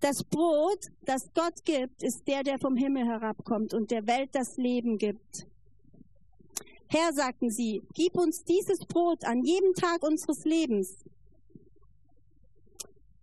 Das 0.00 0.22
Brot, 0.24 0.78
das 1.02 1.22
Gott 1.34 1.64
gibt, 1.64 2.02
ist 2.02 2.22
der, 2.26 2.42
der 2.42 2.58
vom 2.58 2.76
Himmel 2.76 3.04
herabkommt 3.04 3.74
und 3.74 3.90
der 3.90 4.06
Welt 4.06 4.30
das 4.32 4.56
Leben 4.56 4.96
gibt. 4.96 5.46
Herr, 6.90 7.12
sagten 7.12 7.50
sie, 7.50 7.82
gib 7.94 8.16
uns 8.16 8.44
dieses 8.44 8.78
Brot 8.86 9.24
an 9.24 9.42
jedem 9.44 9.74
Tag 9.74 10.02
unseres 10.02 10.44
Lebens. 10.44 11.04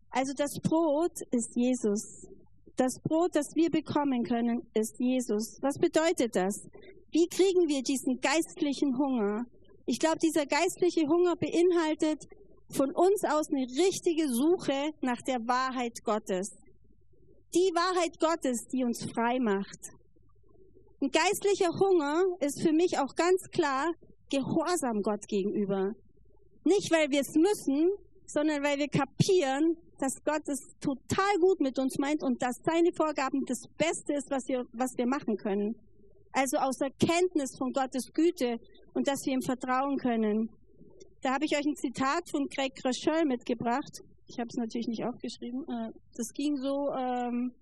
Also 0.10 0.34
das 0.34 0.60
Brot 0.60 1.22
ist 1.32 1.56
Jesus. 1.56 2.28
Das 2.78 3.00
Brot, 3.00 3.36
das 3.36 3.56
wir 3.56 3.70
bekommen 3.70 4.24
können, 4.24 4.68
ist 4.74 5.00
Jesus. 5.00 5.58
Was 5.62 5.78
bedeutet 5.78 6.36
das? 6.36 6.68
Wie 7.12 7.28
kriegen 7.28 7.70
wir 7.70 7.82
diesen 7.82 8.20
geistlichen 8.20 8.98
Hunger? 8.98 9.46
Ich 9.86 10.00
glaube, 10.00 10.18
dieser 10.18 10.46
geistliche 10.46 11.08
Hunger 11.08 11.36
beinhaltet 11.38 12.28
von 12.70 12.92
uns 12.92 13.24
aus 13.24 13.50
eine 13.50 13.66
richtige 13.68 14.28
Suche 14.28 14.92
nach 15.02 15.22
der 15.22 15.40
Wahrheit 15.48 16.04
Gottes. 16.04 16.58
Die 17.54 17.72
Wahrheit 17.74 18.20
Gottes, 18.20 18.68
die 18.68 18.84
uns 18.84 19.06
frei 19.06 19.40
macht. 19.40 19.80
Ein 21.02 21.12
geistlicher 21.12 21.70
Hunger 21.80 22.26
ist 22.40 22.62
für 22.62 22.74
mich 22.74 22.98
auch 22.98 23.16
ganz 23.16 23.50
klar 23.52 23.94
Gehorsam 24.30 25.02
Gott 25.02 25.28
gegenüber. 25.28 25.94
Nicht, 26.66 26.92
weil 26.92 27.12
wir 27.12 27.22
es 27.22 27.36
müssen, 27.36 27.92
sondern 28.26 28.64
weil 28.64 28.80
wir 28.80 28.88
kapieren, 28.88 29.78
dass 30.00 30.24
Gott 30.24 30.48
es 30.48 30.60
total 30.80 31.40
gut 31.40 31.60
mit 31.60 31.80
uns 31.80 31.98
meint 31.98 32.24
und 32.24 32.42
dass 32.42 32.58
seine 32.64 32.92
Vorgaben 32.92 33.46
das 33.46 33.68
Beste 33.78 34.14
ist, 34.14 34.30
was 34.30 34.48
wir, 34.48 34.66
was 34.74 34.98
wir 34.98 35.08
machen 35.08 35.38
können. 35.38 35.76
Also 36.32 36.58
aus 36.58 36.82
Erkenntnis 36.82 37.58
von 37.58 37.72
Gottes 37.72 38.12
Güte 38.14 38.60
und 38.94 39.08
dass 39.08 39.26
wir 39.26 39.34
ihm 39.34 39.42
vertrauen 39.42 39.98
können. 39.98 40.50
Da 41.22 41.34
habe 41.34 41.46
ich 41.46 41.58
euch 41.58 41.66
ein 41.66 41.76
Zitat 41.76 42.30
von 42.30 42.50
Craig 42.50 42.74
Rochelle 42.84 43.26
mitgebracht. 43.26 44.04
Ich 44.28 44.40
habe 44.40 44.50
es 44.50 44.58
natürlich 44.58 44.88
nicht 44.88 45.06
aufgeschrieben. 45.06 45.66
Äh, 45.68 45.92
das 46.16 46.34
ging 46.34 46.58
so, 46.58 46.92
ähm, 46.92 47.54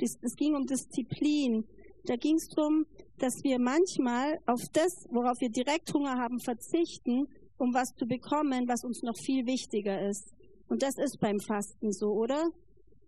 es 0.00 0.36
ging 0.36 0.54
um 0.54 0.66
Disziplin. 0.66 1.64
Da 2.04 2.16
ging 2.16 2.36
es 2.36 2.48
darum, 2.48 2.86
dass 3.18 3.42
wir 3.42 3.58
manchmal 3.58 4.38
auf 4.46 4.60
das, 4.72 5.06
worauf 5.10 5.40
wir 5.40 5.50
direkt 5.50 5.92
Hunger 5.92 6.16
haben, 6.16 6.38
verzichten, 6.38 7.28
um 7.58 7.74
was 7.74 7.94
zu 7.96 8.06
bekommen, 8.06 8.66
was 8.68 8.84
uns 8.84 9.02
noch 9.02 9.16
viel 9.16 9.46
wichtiger 9.46 10.08
ist. 10.08 10.32
Und 10.68 10.82
das 10.82 10.96
ist 10.98 11.18
beim 11.20 11.40
Fasten 11.40 11.92
so, 11.92 12.12
oder? 12.12 12.50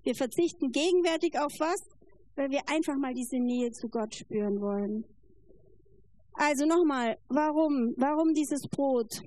Wir 0.02 0.14
verzichten 0.14 0.70
gegenwärtig 0.72 1.38
auf 1.38 1.52
was, 1.58 1.80
weil 2.36 2.50
wir 2.50 2.60
einfach 2.68 2.96
mal 2.96 3.14
diese 3.14 3.38
Nähe 3.38 3.70
zu 3.70 3.88
Gott 3.88 4.14
spüren 4.14 4.60
wollen. 4.60 5.04
Also 6.34 6.64
nochmal, 6.64 7.18
warum? 7.28 7.94
Warum 7.96 8.32
dieses 8.32 8.62
Brot? 8.68 9.20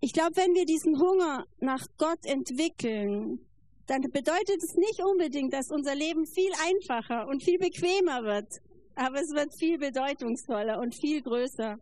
Ich 0.00 0.12
glaube, 0.12 0.36
wenn 0.36 0.54
wir 0.54 0.64
diesen 0.64 0.98
Hunger 0.98 1.44
nach 1.60 1.86
Gott 1.98 2.24
entwickeln, 2.24 3.38
dann 3.86 4.00
bedeutet 4.02 4.62
es 4.62 4.74
nicht 4.76 5.02
unbedingt, 5.04 5.52
dass 5.52 5.70
unser 5.70 5.94
Leben 5.94 6.26
viel 6.26 6.52
einfacher 6.64 7.28
und 7.28 7.42
viel 7.42 7.58
bequemer 7.58 8.22
wird, 8.24 8.48
aber 8.94 9.20
es 9.20 9.30
wird 9.34 9.52
viel 9.58 9.78
bedeutungsvoller 9.78 10.80
und 10.80 10.94
viel 10.94 11.22
größer. 11.22 11.78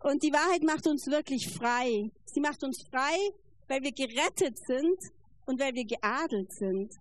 Und 0.00 0.22
die 0.22 0.32
Wahrheit 0.32 0.62
macht 0.62 0.86
uns 0.86 1.06
wirklich 1.06 1.48
frei. 1.48 2.10
Sie 2.24 2.40
macht 2.40 2.62
uns 2.62 2.82
frei, 2.90 3.16
weil 3.66 3.82
wir 3.82 3.92
gerettet 3.92 4.58
sind 4.58 4.98
und 5.46 5.60
weil 5.60 5.74
wir 5.74 5.84
geadelt 5.84 6.52
sind. 6.52 6.92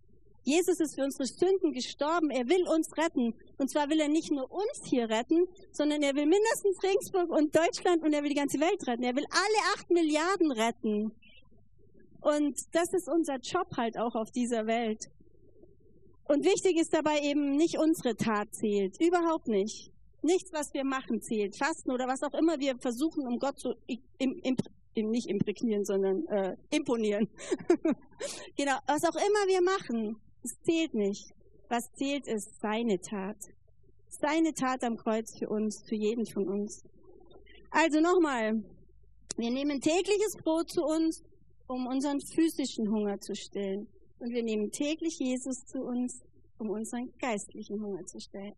Jesus 0.43 0.79
ist 0.79 0.95
für 0.95 1.03
unsere 1.03 1.25
Sünden 1.25 1.73
gestorben. 1.73 2.29
Er 2.31 2.47
will 2.47 2.65
uns 2.69 2.95
retten. 2.97 3.33
Und 3.57 3.69
zwar 3.69 3.89
will 3.89 3.99
er 3.99 4.07
nicht 4.07 4.31
nur 4.31 4.49
uns 4.49 4.81
hier 4.85 5.09
retten, 5.09 5.45
sondern 5.73 6.01
er 6.01 6.15
will 6.15 6.25
mindestens 6.25 6.81
Regensburg 6.81 7.29
und 7.29 7.53
Deutschland 7.53 8.01
und 8.01 8.13
er 8.13 8.23
will 8.23 8.29
die 8.29 8.35
ganze 8.35 8.59
Welt 8.59 8.87
retten. 8.87 9.03
Er 9.03 9.15
will 9.15 9.25
alle 9.29 9.75
acht 9.75 9.89
Milliarden 9.91 10.51
retten. 10.53 11.11
Und 12.21 12.55
das 12.71 12.93
ist 12.93 13.09
unser 13.09 13.39
Job 13.39 13.67
halt 13.75 13.99
auch 13.99 14.15
auf 14.15 14.31
dieser 14.31 14.65
Welt. 14.67 15.09
Und 16.29 16.45
wichtig 16.45 16.77
ist 16.77 16.93
dabei 16.93 17.19
eben 17.21 17.57
nicht 17.57 17.77
unsere 17.77 18.15
Tat 18.15 18.53
zählt. 18.53 18.99
Überhaupt 19.01 19.47
nicht. 19.47 19.91
Nichts, 20.21 20.51
was 20.51 20.73
wir 20.73 20.83
machen, 20.83 21.21
zählt. 21.21 21.55
Fasten 21.55 21.91
oder 21.91 22.07
was 22.07 22.23
auch 22.23 22.33
immer 22.33 22.59
wir 22.59 22.77
versuchen, 22.77 23.25
um 23.27 23.39
Gott 23.39 23.59
zu 23.59 23.75
im, 23.85 24.39
im, 24.43 24.57
im, 24.93 25.09
nicht 25.09 25.29
imprägnieren, 25.29 25.85
sondern 25.85 26.25
äh, 26.27 26.55
imponieren. 26.71 27.29
genau, 28.57 28.77
was 28.87 29.03
auch 29.03 29.15
immer 29.15 29.47
wir 29.47 29.61
machen, 29.61 30.17
es 30.43 30.59
zählt 30.63 30.93
nicht. 30.93 31.33
Was 31.69 31.91
zählt, 31.93 32.27
ist 32.27 32.59
seine 32.61 32.99
Tat. 32.99 33.37
Seine 34.09 34.53
Tat 34.53 34.83
am 34.83 34.97
Kreuz 34.97 35.37
für 35.37 35.49
uns, 35.49 35.83
für 35.87 35.95
jeden 35.95 36.25
von 36.25 36.47
uns. 36.47 36.83
Also 37.69 37.99
nochmal, 37.99 38.63
wir 39.35 39.51
nehmen 39.51 39.81
tägliches 39.81 40.37
Brot 40.37 40.71
zu 40.71 40.83
uns 40.83 41.23
um 41.67 41.85
unseren 41.85 42.19
physischen 42.21 42.89
Hunger 42.89 43.19
zu 43.19 43.35
stillen. 43.35 43.87
Und 44.19 44.31
wir 44.31 44.43
nehmen 44.43 44.71
täglich 44.71 45.19
Jesus 45.19 45.65
zu 45.65 45.83
uns, 45.83 46.23
um 46.57 46.69
unseren 46.69 47.13
geistlichen 47.19 47.81
Hunger 47.81 48.05
zu 48.05 48.19
stellen. 48.19 48.55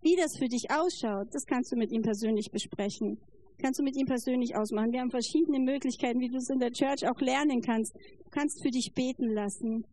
Wie 0.00 0.16
das 0.16 0.36
für 0.36 0.48
dich 0.48 0.70
ausschaut, 0.70 1.28
das 1.32 1.44
kannst 1.44 1.72
du 1.72 1.76
mit 1.76 1.90
ihm 1.90 2.02
persönlich 2.02 2.50
besprechen. 2.50 3.18
Kannst 3.60 3.80
du 3.80 3.82
mit 3.82 3.96
ihm 3.96 4.06
persönlich 4.06 4.54
ausmachen. 4.54 4.92
Wir 4.92 5.00
haben 5.00 5.10
verschiedene 5.10 5.58
Möglichkeiten, 5.58 6.20
wie 6.20 6.28
du 6.28 6.36
es 6.36 6.48
in 6.48 6.60
der 6.60 6.70
Church 6.70 7.08
auch 7.08 7.20
lernen 7.20 7.60
kannst. 7.60 7.94
Du 7.96 8.30
kannst 8.30 8.62
für 8.62 8.70
dich 8.70 8.92
beten 8.94 9.32
lassen. 9.32 9.84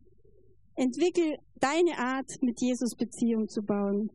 Entwickel 0.76 1.40
deine 1.60 1.98
Art, 1.98 2.30
mit 2.42 2.62
Jesus 2.62 2.96
Beziehung 2.96 3.48
zu 3.48 3.64
bauen. 3.64 4.12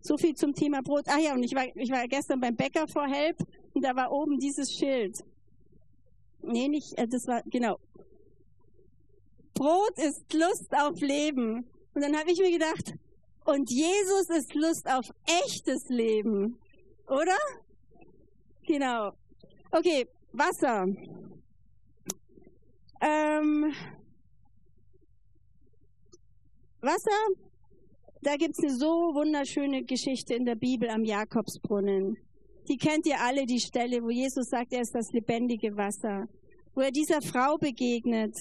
So 0.00 0.16
viel 0.16 0.34
zum 0.34 0.54
Thema 0.54 0.82
Brot. 0.82 1.08
Ah 1.08 1.18
ja, 1.18 1.32
und 1.34 1.42
ich 1.42 1.54
war, 1.54 1.64
ich 1.74 1.90
war 1.90 2.06
gestern 2.06 2.38
beim 2.38 2.54
Bäcker 2.54 2.86
vor 2.86 3.06
Help 3.06 3.38
und 3.72 3.82
da 3.82 3.96
war 3.96 4.12
oben 4.12 4.38
dieses 4.38 4.70
Schild. 4.70 5.16
Nee, 6.42 6.68
nicht, 6.68 6.96
äh, 6.98 7.08
das 7.08 7.26
war, 7.26 7.42
genau. 7.46 7.78
Brot 9.54 9.96
ist 9.96 10.32
Lust 10.32 10.68
auf 10.72 11.00
Leben. 11.00 11.66
Und 11.94 12.02
dann 12.02 12.16
habe 12.16 12.30
ich 12.30 12.38
mir 12.38 12.50
gedacht, 12.50 12.94
und 13.44 13.70
Jesus 13.70 14.28
ist 14.30 14.54
Lust 14.54 14.86
auf 14.86 15.06
echtes 15.26 15.88
Leben. 15.88 16.58
Oder? 17.06 17.36
Genau. 18.66 19.12
Okay, 19.70 20.06
Wasser. 20.32 20.86
Ähm, 23.00 23.72
Wasser, 26.80 27.20
da 28.22 28.36
gibt 28.36 28.54
es 28.56 28.64
eine 28.64 28.78
so 28.78 29.14
wunderschöne 29.14 29.84
Geschichte 29.84 30.34
in 30.34 30.46
der 30.46 30.54
Bibel 30.54 30.88
am 30.88 31.04
Jakobsbrunnen. 31.04 32.16
Die 32.68 32.76
kennt 32.78 33.06
ihr 33.06 33.20
alle, 33.20 33.44
die 33.44 33.60
Stelle, 33.60 34.02
wo 34.02 34.08
Jesus 34.08 34.48
sagt, 34.48 34.72
er 34.72 34.80
ist 34.80 34.94
das 34.94 35.12
lebendige 35.12 35.76
Wasser. 35.76 36.26
Wo 36.74 36.80
er 36.80 36.90
dieser 36.90 37.20
Frau 37.20 37.58
begegnet, 37.58 38.34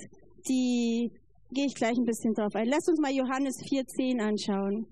die, 0.47 1.11
gehe 1.51 1.65
ich 1.65 1.75
gleich 1.75 1.97
ein 1.97 2.05
bisschen 2.05 2.33
drauf 2.33 2.55
ein. 2.55 2.67
Lass 2.67 2.87
uns 2.87 2.99
mal 2.99 3.11
Johannes 3.11 3.57
4,10 3.61 4.21
anschauen. 4.21 4.87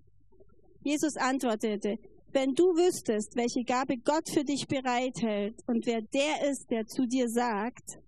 Jesus 0.83 1.15
antwortete, 1.17 1.97
wenn 2.33 2.53
du 2.53 2.63
wüsstest, 2.75 3.35
welche 3.35 3.63
Gabe 3.63 3.97
Gott 3.97 4.29
für 4.29 4.43
dich 4.43 4.67
bereithält 4.67 5.55
und 5.67 5.85
wer 5.85 6.01
der 6.01 6.49
ist, 6.49 6.71
der 6.71 6.85
zu 6.87 7.05
dir 7.05 7.27
sagt, 7.29 7.99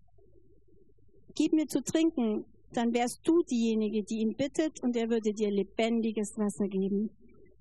gib 1.35 1.53
mir 1.53 1.67
zu 1.67 1.83
trinken, 1.83 2.45
dann 2.71 2.93
wärst 2.93 3.19
du 3.23 3.43
diejenige, 3.43 4.03
die 4.03 4.19
ihn 4.19 4.35
bittet 4.35 4.81
und 4.81 4.95
er 4.95 5.09
würde 5.09 5.33
dir 5.33 5.51
lebendiges 5.51 6.37
Wasser 6.37 6.67
geben. 6.67 7.09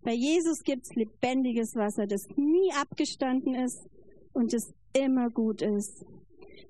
Bei 0.02 0.12
Jesus 0.12 0.62
gibt 0.62 0.84
es 0.84 0.94
lebendiges 0.94 1.74
Wasser, 1.74 2.06
das 2.06 2.26
nie 2.36 2.72
abgestanden 2.80 3.54
ist 3.54 3.86
und 4.32 4.52
das 4.52 4.72
immer 4.92 5.30
gut 5.30 5.62
ist. 5.62 6.04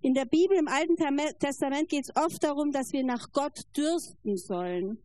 In 0.01 0.15
der 0.15 0.25
Bibel 0.25 0.57
im 0.57 0.69
Alten 0.69 0.97
Testament 1.39 1.89
geht 1.89 2.05
es 2.09 2.17
oft 2.17 2.43
darum, 2.43 2.73
dass 2.73 2.93
wir 2.93 3.05
nach 3.05 3.31
Gott 3.33 3.61
dürsten 3.77 4.37
sollen. 4.37 4.99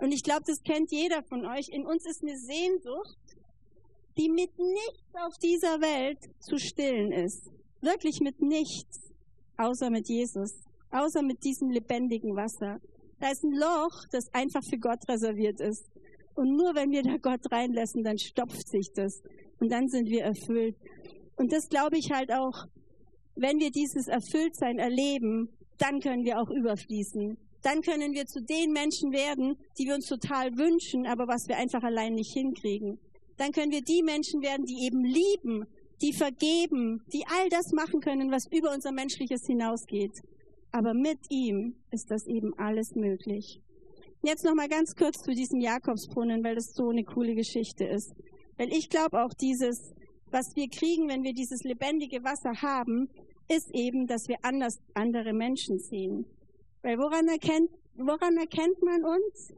Und 0.00 0.12
ich 0.12 0.22
glaube, 0.22 0.42
das 0.46 0.62
kennt 0.62 0.90
jeder 0.90 1.22
von 1.22 1.44
euch. 1.44 1.68
In 1.68 1.86
uns 1.86 2.06
ist 2.06 2.22
eine 2.22 2.36
Sehnsucht, 2.38 3.18
die 4.16 4.28
mit 4.28 4.58
nichts 4.58 5.14
auf 5.14 5.36
dieser 5.38 5.80
Welt 5.80 6.18
zu 6.40 6.58
stillen 6.58 7.12
ist. 7.12 7.50
Wirklich 7.80 8.20
mit 8.20 8.40
nichts, 8.40 9.12
außer 9.56 9.90
mit 9.90 10.08
Jesus, 10.08 10.52
außer 10.90 11.22
mit 11.22 11.44
diesem 11.44 11.70
lebendigen 11.70 12.34
Wasser. 12.34 12.80
Da 13.20 13.30
ist 13.30 13.44
ein 13.44 13.52
Loch, 13.52 14.06
das 14.10 14.32
einfach 14.32 14.62
für 14.64 14.78
Gott 14.78 15.06
reserviert 15.08 15.60
ist. 15.60 15.84
Und 16.34 16.56
nur 16.56 16.74
wenn 16.74 16.90
wir 16.90 17.02
da 17.02 17.16
Gott 17.18 17.52
reinlassen, 17.52 18.02
dann 18.02 18.18
stopft 18.18 18.68
sich 18.68 18.90
das. 18.94 19.22
Und 19.60 19.70
dann 19.70 19.88
sind 19.88 20.08
wir 20.08 20.24
erfüllt. 20.24 20.76
Und 21.36 21.52
das 21.52 21.68
glaube 21.68 21.98
ich 21.98 22.10
halt 22.10 22.32
auch, 22.32 22.64
wenn 23.36 23.58
wir 23.58 23.70
dieses 23.70 24.08
Erfülltsein 24.08 24.78
erleben, 24.78 25.50
dann 25.78 26.00
können 26.00 26.24
wir 26.24 26.40
auch 26.40 26.50
überfließen. 26.50 27.36
Dann 27.62 27.82
können 27.82 28.14
wir 28.14 28.26
zu 28.26 28.42
den 28.42 28.72
Menschen 28.72 29.12
werden, 29.12 29.56
die 29.78 29.86
wir 29.86 29.94
uns 29.94 30.06
total 30.06 30.56
wünschen, 30.56 31.06
aber 31.06 31.28
was 31.28 31.46
wir 31.48 31.56
einfach 31.56 31.82
allein 31.82 32.14
nicht 32.14 32.32
hinkriegen. 32.32 32.98
Dann 33.36 33.52
können 33.52 33.70
wir 33.70 33.82
die 33.82 34.02
Menschen 34.02 34.42
werden, 34.42 34.64
die 34.64 34.84
eben 34.84 35.04
lieben, 35.04 35.66
die 36.00 36.12
vergeben, 36.12 37.02
die 37.12 37.24
all 37.26 37.48
das 37.50 37.72
machen 37.72 38.00
können, 38.00 38.30
was 38.30 38.46
über 38.50 38.72
unser 38.72 38.92
Menschliches 38.92 39.46
hinausgeht. 39.46 40.12
Aber 40.72 40.94
mit 40.94 41.18
ihm 41.28 41.74
ist 41.90 42.10
das 42.10 42.26
eben 42.26 42.52
alles 42.58 42.94
möglich. 42.94 43.60
Jetzt 44.22 44.44
noch 44.44 44.54
mal 44.54 44.68
ganz 44.68 44.94
kurz 44.94 45.22
zu 45.22 45.32
diesem 45.32 45.60
Jakobsbrunnen, 45.60 46.44
weil 46.44 46.54
das 46.54 46.74
so 46.74 46.90
eine 46.90 47.04
coole 47.04 47.34
Geschichte 47.34 47.84
ist. 47.84 48.12
Weil 48.56 48.72
ich 48.72 48.88
glaube 48.88 49.22
auch 49.22 49.32
dieses, 49.34 49.94
was 50.30 50.54
wir 50.56 50.68
kriegen, 50.68 51.08
wenn 51.08 51.22
wir 51.22 51.32
dieses 51.32 51.64
lebendige 51.64 52.22
Wasser 52.22 52.60
haben, 52.62 53.08
ist 53.48 53.74
eben, 53.74 54.06
dass 54.06 54.28
wir 54.28 54.36
anders 54.42 54.78
andere 54.94 55.32
Menschen 55.32 55.78
sehen. 55.78 56.24
Weil 56.82 56.96
woran 56.98 57.28
erkennt, 57.28 57.70
woran 57.96 58.36
erkennt 58.36 58.82
man 58.82 59.04
uns? 59.04 59.52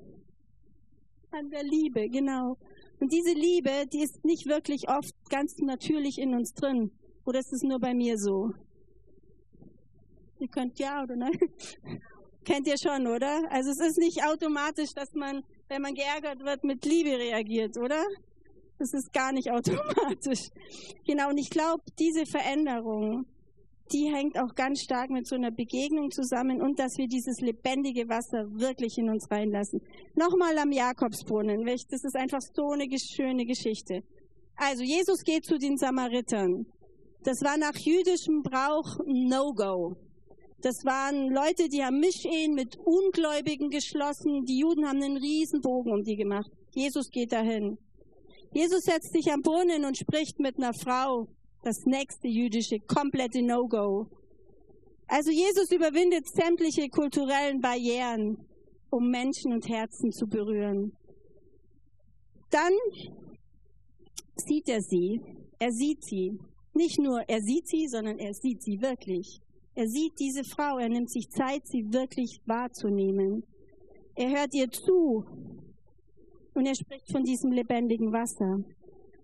An 1.30 1.50
der 1.50 1.62
Liebe, 1.62 2.08
genau. 2.08 2.56
Und 3.00 3.12
diese 3.12 3.32
Liebe, 3.32 3.87
die 3.92 4.02
ist 4.02 4.24
nicht 4.24 4.46
wirklich 4.46 4.88
oft 4.88 5.14
ganz 5.30 5.56
natürlich 5.58 6.18
in 6.18 6.35
uns 6.35 6.52
drin. 6.52 6.90
Oder 7.24 7.38
ist 7.40 7.52
es 7.52 7.62
nur 7.62 7.78
bei 7.78 7.94
mir 7.94 8.18
so? 8.18 8.50
Ihr 10.38 10.48
könnt 10.48 10.78
ja 10.78 11.02
oder 11.02 11.16
nein? 11.16 11.38
Kennt 12.44 12.66
ihr 12.66 12.76
schon, 12.76 13.06
oder? 13.06 13.42
Also 13.50 13.70
es 13.70 13.78
ist 13.78 13.98
nicht 13.98 14.24
automatisch, 14.24 14.92
dass 14.94 15.12
man, 15.14 15.44
wenn 15.68 15.82
man 15.82 15.94
geärgert 15.94 16.44
wird, 16.44 16.64
mit 16.64 16.85
Liebe 16.85 17.11
reagiert, 17.11 17.76
oder? 17.78 18.04
Das 18.78 18.92
ist 18.92 19.12
gar 19.12 19.32
nicht 19.32 19.50
automatisch. 19.52 20.50
Genau, 21.06 21.30
und 21.30 21.38
ich 21.38 21.50
glaube, 21.50 21.85
diese 21.98 22.26
Veränderung, 22.26 23.26
die 23.90 24.12
hängt 24.12 24.38
auch 24.38 24.55
ganz 24.55 24.81
stark 24.81 25.11
mit 25.11 25.27
so 25.27 25.35
einer 25.35 25.51
Begegnung 25.51 26.11
zusammen 26.11 26.62
und 26.62 26.79
dass 26.79 26.97
wir 26.97 27.09
dieses 27.09 27.40
lebendige 27.40 28.09
Wasser 28.09 28.47
wirklich 28.53 28.97
in 28.99 29.11
uns 29.11 29.31
reinlassen. 29.31 29.81
Nochmal 30.14 30.57
am 30.59 30.73
Jakobsbrunnen, 30.73 31.64
das 31.64 32.05
ist 32.05 32.16
einfach 32.16 32.40
so 32.40 32.71
eine 32.71 32.87
schöne 32.99 33.45
Geschichte. 33.45 34.03
Also 34.57 34.83
Jesus 34.83 35.23
geht 35.25 35.45
zu 35.45 35.59
den 35.59 35.77
Samaritern. 35.77 36.66
Das 37.25 37.42
war 37.42 37.57
nach 37.57 37.77
jüdischem 37.77 38.42
Brauch 38.42 38.99
No-Go. 39.07 39.97
Das 40.61 40.85
waren 40.85 41.29
Leute, 41.33 41.68
die 41.68 41.83
haben 41.83 41.99
Mischehen 41.99 42.55
mit 42.55 42.77
Ungläubigen 42.79 43.68
geschlossen. 43.68 44.45
Die 44.45 44.59
Juden 44.59 44.87
haben 44.87 45.03
einen 45.03 45.16
Riesenbogen 45.16 45.92
um 45.92 46.03
die 46.03 46.16
gemacht. 46.16 46.51
Jesus 46.75 47.11
geht 47.11 47.33
dahin. 47.33 47.79
Jesus 48.53 48.85
setzt 48.85 49.12
sich 49.12 49.33
am 49.33 49.42
Brunnen 49.42 49.85
und 49.85 49.97
spricht 49.97 50.38
mit 50.38 50.59
einer 50.59 50.73
Frau, 50.73 51.27
das 51.62 51.87
nächste 51.87 52.29
jüdische, 52.29 52.79
komplette 52.81 53.42
No-Go. 53.42 54.09
Also 55.07 55.31
Jesus 55.31 55.70
überwindet 55.70 56.27
sämtliche 56.29 56.88
kulturellen 56.88 57.61
Barrieren, 57.61 58.38
um 58.90 59.11
Menschen 59.11 59.53
und 59.53 59.68
Herzen 59.68 60.12
zu 60.12 60.27
berühren. 60.27 60.92
Dann 62.51 62.72
sieht 64.37 64.68
er 64.68 64.83
sie. 64.83 65.20
Er 65.59 65.72
sieht 65.72 66.05
sie. 66.05 66.38
Nicht 66.75 66.98
nur 66.98 67.22
er 67.29 67.40
sieht 67.40 67.68
sie, 67.68 67.87
sondern 67.88 68.18
er 68.18 68.35
sieht 68.35 68.62
sie 68.62 68.81
wirklich. 68.81 69.40
Er 69.75 69.88
sieht 69.88 70.18
diese 70.18 70.44
Frau, 70.44 70.79
er 70.79 70.88
nimmt 70.88 71.11
sich 71.11 71.31
Zeit, 71.31 71.66
sie 71.66 71.92
wirklich 71.92 72.40
wahrzunehmen. 72.46 73.44
Er 74.14 74.31
hört 74.31 74.53
ihr 74.55 74.70
zu 74.70 75.25
und 76.55 76.66
er 76.66 76.75
spricht 76.75 77.11
von 77.11 77.25
diesem 77.25 77.53
lebendigen 77.53 78.12
Wasser. 78.12 78.62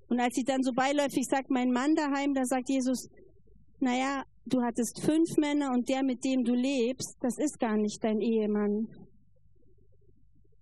Und 0.08 0.20
als 0.20 0.34
sie 0.34 0.44
dann 0.44 0.62
so 0.62 0.72
beiläufig 0.72 1.26
sagt, 1.26 1.50
mein 1.50 1.70
Mann 1.70 1.94
daheim, 1.94 2.34
da 2.34 2.44
sagt 2.44 2.68
Jesus, 2.68 3.08
naja, 3.80 4.24
du 4.46 4.62
hattest 4.62 5.00
fünf 5.02 5.36
Männer 5.36 5.72
und 5.72 5.88
der, 5.88 6.02
mit 6.02 6.24
dem 6.24 6.44
du 6.44 6.54
lebst, 6.54 7.16
das 7.20 7.38
ist 7.38 7.58
gar 7.58 7.76
nicht 7.76 8.02
dein 8.02 8.20
Ehemann. 8.20 8.88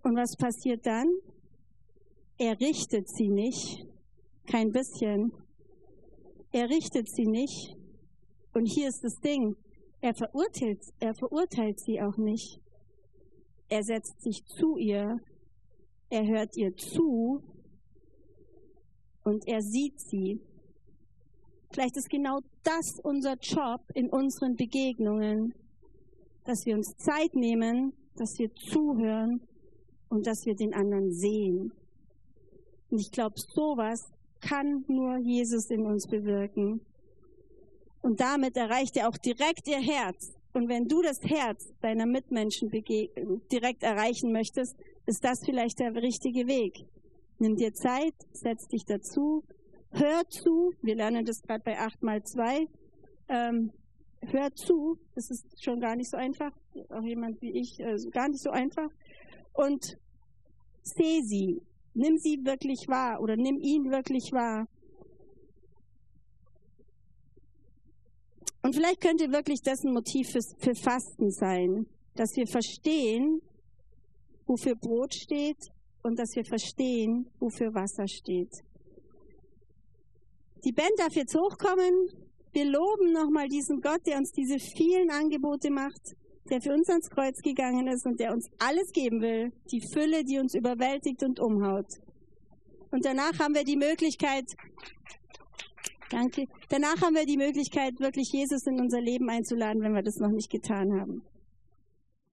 Und 0.02 0.16
was 0.16 0.36
passiert 0.36 0.84
dann? 0.84 1.06
Er 2.38 2.60
richtet 2.60 3.08
sie 3.08 3.28
nicht, 3.28 3.86
kein 4.46 4.70
bisschen. 4.70 5.32
Er 6.52 6.68
richtet 6.68 7.08
sie 7.08 7.26
nicht. 7.26 7.76
Und 8.52 8.66
hier 8.66 8.88
ist 8.88 9.02
das 9.02 9.14
Ding, 9.20 9.56
er 10.00 10.14
verurteilt, 10.14 10.80
er 11.00 11.14
verurteilt 11.14 11.80
sie 11.80 12.00
auch 12.00 12.16
nicht. 12.16 12.60
Er 13.68 13.82
setzt 13.82 14.20
sich 14.22 14.44
zu 14.44 14.76
ihr, 14.76 15.18
er 16.10 16.26
hört 16.26 16.56
ihr 16.56 16.74
zu 16.76 17.42
und 19.26 19.48
er 19.48 19.60
sieht 19.60 20.00
sie. 20.00 20.40
Vielleicht 21.72 21.96
ist 21.96 22.08
genau 22.08 22.38
das 22.62 23.00
unser 23.02 23.34
Job 23.34 23.80
in 23.92 24.08
unseren 24.08 24.54
Begegnungen, 24.54 25.52
dass 26.44 26.64
wir 26.64 26.76
uns 26.76 26.96
Zeit 26.96 27.34
nehmen, 27.34 27.92
dass 28.14 28.38
wir 28.38 28.54
zuhören 28.54 29.40
und 30.10 30.28
dass 30.28 30.46
wir 30.46 30.54
den 30.54 30.72
anderen 30.74 31.12
sehen. 31.12 31.72
Und 32.88 33.00
ich 33.00 33.10
glaube, 33.10 33.34
sowas 33.36 34.00
kann 34.40 34.84
nur 34.86 35.18
Jesus 35.18 35.70
in 35.70 35.84
uns 35.86 36.06
bewirken. 36.06 36.80
Und 38.02 38.20
damit 38.20 38.56
erreicht 38.56 38.96
er 38.96 39.08
auch 39.08 39.16
direkt 39.18 39.66
ihr 39.66 39.80
Herz. 39.80 40.36
Und 40.52 40.68
wenn 40.68 40.86
du 40.86 41.02
das 41.02 41.20
Herz 41.22 41.68
deiner 41.80 42.06
Mitmenschen 42.06 42.70
direkt 42.70 43.82
erreichen 43.82 44.30
möchtest, 44.30 44.76
ist 45.04 45.24
das 45.24 45.40
vielleicht 45.44 45.80
der 45.80 45.96
richtige 45.96 46.46
Weg. 46.46 46.86
Nimm 47.38 47.56
dir 47.56 47.74
Zeit, 47.74 48.14
setz 48.32 48.66
dich 48.68 48.86
dazu, 48.86 49.44
hör 49.90 50.26
zu. 50.30 50.72
Wir 50.80 50.96
lernen 50.96 51.26
das 51.26 51.42
gerade 51.42 51.62
bei 51.62 51.78
8 51.78 52.02
mal 52.02 52.22
2. 52.22 52.66
Ähm, 53.28 53.72
hör 54.20 54.54
zu, 54.54 54.98
das 55.14 55.30
ist 55.30 55.62
schon 55.62 55.78
gar 55.80 55.96
nicht 55.96 56.10
so 56.10 56.16
einfach. 56.16 56.52
Auch 56.88 57.02
jemand 57.02 57.42
wie 57.42 57.58
ich, 57.60 57.84
also 57.84 58.08
gar 58.08 58.28
nicht 58.28 58.42
so 58.42 58.50
einfach. 58.50 58.88
Und 59.52 59.98
seh 60.82 61.20
sie. 61.22 61.60
Nimm 61.92 62.16
sie 62.16 62.38
wirklich 62.44 62.88
wahr 62.88 63.20
oder 63.20 63.36
nimm 63.36 63.58
ihn 63.60 63.90
wirklich 63.90 64.32
wahr. 64.32 64.66
Und 68.62 68.74
vielleicht 68.74 69.02
könnte 69.02 69.30
wirklich 69.30 69.60
das 69.62 69.84
ein 69.84 69.92
Motiv 69.92 70.30
für, 70.30 70.40
für 70.58 70.74
Fasten 70.74 71.30
sein, 71.30 71.86
dass 72.14 72.34
wir 72.34 72.46
verstehen, 72.46 73.40
wofür 74.46 74.74
Brot 74.74 75.14
steht 75.14 75.75
und 76.06 76.18
dass 76.18 76.34
wir 76.34 76.44
verstehen, 76.44 77.28
wofür 77.40 77.74
Wasser 77.74 78.06
steht. 78.06 78.52
Die 80.64 80.72
Band 80.72 80.92
darf 80.98 81.14
jetzt 81.14 81.34
hochkommen. 81.34 82.08
Wir 82.52 82.64
loben 82.64 83.12
nochmal 83.12 83.48
diesen 83.48 83.80
Gott, 83.80 84.06
der 84.06 84.18
uns 84.18 84.32
diese 84.32 84.58
vielen 84.58 85.10
Angebote 85.10 85.70
macht, 85.70 86.00
der 86.48 86.60
für 86.60 86.72
uns 86.72 86.88
ans 86.88 87.10
Kreuz 87.10 87.38
gegangen 87.42 87.86
ist 87.88 88.06
und 88.06 88.18
der 88.18 88.32
uns 88.32 88.48
alles 88.58 88.90
geben 88.92 89.20
will. 89.20 89.52
Die 89.70 89.82
Fülle, 89.92 90.24
die 90.24 90.38
uns 90.38 90.54
überwältigt 90.54 91.22
und 91.22 91.40
umhaut. 91.40 91.86
Und 92.90 93.04
danach 93.04 93.38
haben 93.38 93.54
wir 93.54 93.64
die 93.64 93.76
Möglichkeit, 93.76 94.44
danke, 96.10 96.46
danach 96.68 97.02
haben 97.02 97.14
wir 97.14 97.26
die 97.26 97.36
Möglichkeit, 97.36 97.98
wirklich 97.98 98.30
Jesus 98.32 98.64
in 98.66 98.80
unser 98.80 99.00
Leben 99.00 99.28
einzuladen, 99.28 99.82
wenn 99.82 99.92
wir 99.92 100.02
das 100.02 100.16
noch 100.16 100.30
nicht 100.30 100.50
getan 100.50 100.98
haben. 100.98 101.22